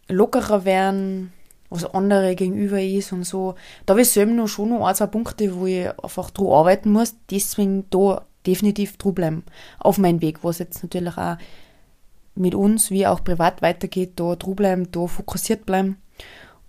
lockerer 0.08 0.64
werden, 0.64 1.32
was 1.70 1.84
andere 1.92 2.36
gegenüber 2.36 2.80
ist 2.80 3.12
und 3.12 3.24
so. 3.24 3.56
Da 3.84 3.94
habe 3.94 4.02
ich 4.02 4.10
selber 4.10 4.30
noch 4.30 4.46
schon 4.46 4.68
noch 4.68 4.86
ein, 4.86 4.94
zwei 4.94 5.08
Punkte, 5.08 5.56
wo 5.56 5.66
ich 5.66 5.88
einfach 6.00 6.30
drauf 6.30 6.52
arbeiten 6.52 6.92
muss. 6.92 7.16
Deswegen 7.32 7.90
da 7.90 8.24
definitiv 8.46 8.96
drauf 8.96 9.16
bleiben. 9.16 9.42
Auf 9.80 9.98
meinem 9.98 10.22
Weg, 10.22 10.44
wo 10.44 10.50
es 10.50 10.60
jetzt 10.60 10.84
natürlich 10.84 11.18
auch 11.18 11.36
mit 12.36 12.54
uns 12.54 12.92
wie 12.92 13.08
auch 13.08 13.24
privat 13.24 13.60
weitergeht, 13.60 14.12
da 14.14 14.36
drauf 14.36 14.54
bleiben, 14.54 14.92
da 14.92 15.08
fokussiert 15.08 15.66
bleiben. 15.66 15.96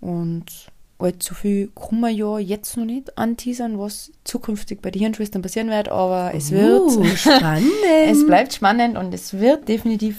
Und 0.01 0.71
allzu 0.97 1.33
viel 1.33 1.69
kann 1.75 1.99
man 1.99 2.15
ja 2.15 2.39
jetzt 2.39 2.77
noch 2.77 2.85
nicht 2.85 3.17
anteasern, 3.17 3.77
was 3.77 4.11
zukünftig 4.23 4.81
bei 4.81 4.91
den 4.91 5.01
Hirnschwestern 5.01 5.41
passieren 5.41 5.69
wird, 5.69 5.89
aber 5.89 6.31
es 6.33 6.51
wird. 6.51 6.81
Uh, 6.81 7.05
spannend. 7.15 7.71
Es 8.05 8.25
bleibt 8.25 8.53
spannend 8.53 8.97
und 8.97 9.13
es 9.13 9.33
wird 9.33 9.67
definitiv 9.67 10.17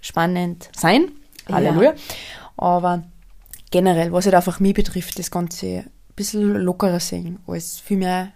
spannend 0.00 0.70
sein. 0.76 1.12
Ja. 1.48 1.56
Halleluja. 1.56 1.94
Aber 2.56 3.04
generell, 3.70 4.12
was 4.12 4.26
halt 4.26 4.34
einfach 4.34 4.60
mich 4.60 4.74
betrifft, 4.74 5.18
das 5.18 5.30
Ganze 5.30 5.66
ein 5.66 5.90
bisschen 6.16 6.54
lockerer 6.54 7.00
sehen, 7.00 7.38
als 7.46 7.78
viel 7.80 7.98
mehr 7.98 8.32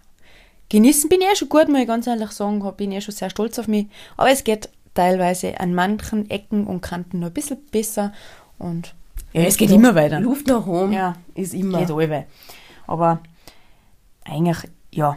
genießen. 0.68 1.09
Bin 1.09 1.20
ich 1.20 1.27
eh 1.27 1.37
schon 1.37 1.49
gut, 1.49 1.68
muss 1.68 1.81
ich 1.81 1.87
ganz 1.87 2.07
ehrlich 2.07 2.31
sagen, 2.31 2.62
bin 2.77 2.93
ich 2.93 2.99
eh 2.99 3.01
schon 3.01 3.14
sehr 3.14 3.31
stolz 3.31 3.59
auf 3.59 3.68
mich. 3.68 3.87
Aber 4.16 4.31
es 4.31 4.45
geht 4.45 4.68
teilweise 4.95 5.59
an 5.61 5.75
manchen 5.75 6.31
Ecken 6.31 6.66
und 6.66 6.81
Kanten 6.81 7.20
noch 7.20 7.29
ein 7.29 7.35
bisschen 7.35 7.59
besser. 7.70 8.12
Und 8.59 8.95
ja, 9.35 9.43
es 9.43 9.57
geht 9.57 9.70
immer 9.70 9.95
weiter. 9.95 10.20
Luft 10.20 10.47
nach 10.47 10.66
oben 10.66 10.93
Ja. 10.93 11.16
ist 11.35 11.55
immer. 11.55 11.78
Geht 11.80 11.91
alle. 11.91 12.26
Aber 12.87 13.20
eigentlich, 14.24 14.70
ja, 14.91 15.16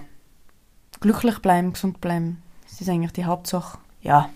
glücklich 1.00 1.40
bleiben, 1.40 1.74
gesund 1.74 2.02
bleiben, 2.02 2.42
das 2.64 2.82
ist 2.82 2.90
eigentlich 2.90 3.14
die 3.14 3.26
Hauptsache. 3.26 3.78
Ja, 4.02 4.30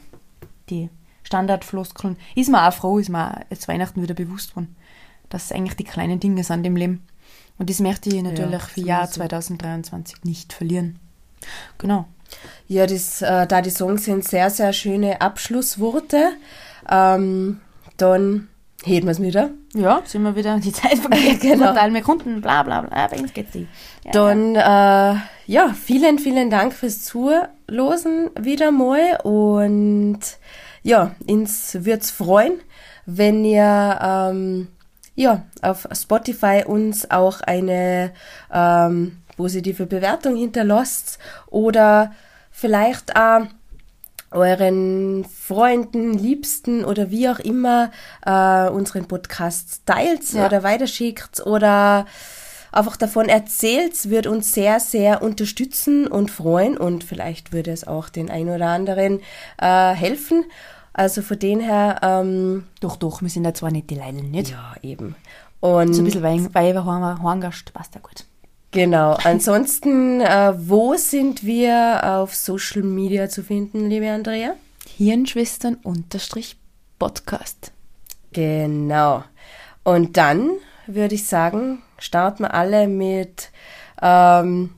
die 0.69 0.89
Standardfloskeln. 1.23 2.17
Ist 2.35 2.49
mir 2.49 2.67
auch 2.67 2.73
froh, 2.73 2.97
ist 2.97 3.09
mir 3.09 3.31
auch 3.31 3.41
jetzt 3.49 3.67
Weihnachten 3.67 4.01
wieder 4.01 4.13
bewusst 4.13 4.55
worden, 4.55 4.75
dass 5.29 5.45
es 5.45 5.51
eigentlich 5.51 5.75
die 5.75 5.83
kleinen 5.83 6.19
Dinge 6.19 6.43
sind 6.43 6.65
im 6.65 6.75
Leben. 6.75 7.05
Und 7.57 7.69
das 7.69 7.79
möchte 7.79 8.09
ich 8.09 8.21
natürlich 8.21 8.61
für 8.63 8.81
Jahr 8.81 9.05
sowieso. 9.05 9.21
2023 9.21 10.23
nicht 10.23 10.53
verlieren. 10.53 10.99
Genau. 11.77 12.05
Ja, 12.67 12.87
das, 12.87 13.21
äh, 13.21 13.45
da 13.45 13.61
die 13.61 13.69
Songs 13.69 14.05
sind 14.05 14.23
sehr, 14.23 14.49
sehr 14.49 14.73
schöne 14.73 15.21
Abschlussworte. 15.21 16.31
Ähm, 16.89 17.59
dann 17.97 18.47
heben 18.83 19.07
wir 19.07 19.11
es 19.11 19.21
wieder. 19.21 19.51
Ja, 19.73 20.01
sind 20.05 20.23
wir 20.23 20.35
wieder 20.35 20.57
die 20.63 20.71
Zeit 20.71 20.97
vergeht. 20.97 21.41
Genau. 21.41 21.67
Total 21.67 21.91
mehr 21.91 22.01
Kunden, 22.01 22.41
bla 22.41 22.63
bla 22.63 22.81
bla. 22.81 23.07
Bei 23.07 23.17
uns 23.17 23.33
geht's 23.33 23.51
die. 23.51 23.67
Ja, 24.05 24.11
Dann, 24.11 24.55
äh, 24.55 25.19
ja, 25.47 25.73
vielen, 25.73 26.19
vielen 26.19 26.49
Dank 26.49 26.73
fürs 26.73 27.03
Zulosen 27.03 28.29
wieder 28.39 28.71
mal 28.71 29.19
und 29.23 30.19
ja, 30.83 31.15
uns 31.27 31.77
wird's 31.85 32.11
freuen, 32.11 32.53
wenn 33.05 33.43
ihr 33.45 33.99
ähm, 34.01 34.67
ja, 35.15 35.43
auf 35.61 35.87
Spotify 35.93 36.63
uns 36.65 37.09
auch 37.11 37.41
eine 37.41 38.11
ähm, 38.51 39.17
positive 39.37 39.85
Bewertung 39.85 40.35
hinterlasst 40.35 41.19
oder 41.47 42.13
vielleicht 42.51 43.15
auch 43.15 43.41
euren 44.31 45.25
Freunden, 45.25 46.13
Liebsten 46.17 46.83
oder 46.85 47.11
wie 47.11 47.29
auch 47.29 47.39
immer 47.39 47.91
äh, 48.25 48.69
unseren 48.69 49.05
Podcast 49.07 49.85
teilt 49.85 50.31
Ja. 50.33 50.45
oder 50.45 50.63
weiterschickt 50.63 51.45
oder 51.45 52.05
einfach 52.71 52.95
davon 52.95 53.27
erzählt, 53.27 54.09
wird 54.09 54.27
uns 54.27 54.53
sehr, 54.53 54.79
sehr 54.79 55.21
unterstützen 55.21 56.07
und 56.07 56.31
freuen 56.31 56.77
und 56.77 57.03
vielleicht 57.03 57.51
würde 57.51 57.71
es 57.71 57.85
auch 57.85 58.07
den 58.09 58.29
ein 58.31 58.47
oder 58.49 58.67
anderen 58.67 59.19
äh, 59.61 59.91
helfen. 59.93 60.45
Also 60.93 61.21
von 61.21 61.39
den 61.39 61.59
her, 61.59 61.99
ähm, 62.01 62.65
Doch, 62.81 62.95
doch, 62.97 63.21
wir 63.21 63.29
sind 63.29 63.45
ja 63.45 63.53
zwar 63.53 63.71
nicht 63.71 63.89
die 63.89 63.95
Leilen, 63.95 64.31
nicht? 64.31 64.51
ja, 64.51 64.73
eben. 64.81 65.15
Und 65.61 65.93
So 65.93 66.01
ein 66.01 66.05
bisschen 66.05 66.23
Wein, 66.23 66.53
Weiber, 66.53 66.85
Horngast, 66.85 67.73
passt 67.73 67.95
ja 67.95 68.01
gut. 68.01 68.25
Genau, 68.71 69.17
ansonsten, 69.23 70.21
äh, 70.21 70.53
wo 70.57 70.95
sind 70.95 71.43
wir 71.45 72.01
auf 72.03 72.35
Social 72.35 72.83
Media 72.83 73.29
zu 73.29 73.43
finden, 73.43 73.89
liebe 73.89 74.09
Andrea? 74.09 74.55
Hirnschwestern 74.97 75.75
unterstrich 75.75 76.57
Podcast. 76.99 77.71
Genau. 78.33 79.23
Und 79.83 80.17
dann 80.17 80.51
würde 80.87 81.15
ich 81.15 81.27
sagen, 81.27 81.81
starten 81.97 82.43
wir 82.43 82.53
alle 82.53 82.87
mit 82.87 83.49
ähm, 84.01 84.71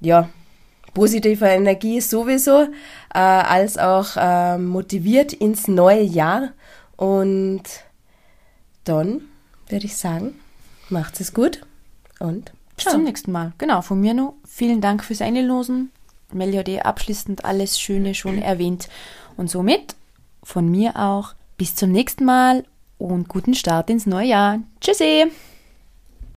ja, 0.00 0.28
positiver 0.94 1.48
Energie 1.48 2.00
sowieso, 2.00 2.62
äh, 3.14 3.18
als 3.18 3.78
auch 3.78 4.16
ähm, 4.16 4.66
motiviert 4.68 5.32
ins 5.32 5.68
neue 5.68 6.02
Jahr. 6.02 6.50
Und 6.96 7.62
dann 8.84 9.22
würde 9.68 9.86
ich 9.86 9.96
sagen, 9.96 10.38
macht 10.88 11.20
es 11.20 11.32
gut 11.32 11.62
und 12.18 12.52
Bis 12.80 12.84
ciao. 12.84 12.94
zum 12.94 13.04
nächsten 13.04 13.30
Mal. 13.30 13.52
Genau, 13.58 13.82
von 13.82 14.00
mir 14.00 14.14
noch 14.14 14.34
vielen 14.46 14.80
Dank 14.80 15.04
fürs 15.04 15.20
Einlosen. 15.20 15.90
Melli 16.32 16.56
hat 16.56 16.68
eh 16.68 16.80
abschließend 16.80 17.44
alles 17.44 17.78
Schöne 17.78 18.14
schon 18.14 18.40
erwähnt. 18.40 18.88
Und 19.36 19.50
somit 19.50 19.94
von 20.42 20.70
mir 20.70 20.96
auch 20.96 21.34
bis 21.58 21.74
zum 21.74 21.92
nächsten 21.92 22.24
Mal 22.24 22.64
und 22.96 23.28
guten 23.28 23.54
Start 23.54 23.90
ins 23.90 24.06
neue 24.06 24.28
Jahr. 24.28 24.60
Tschüssi! 24.80 25.30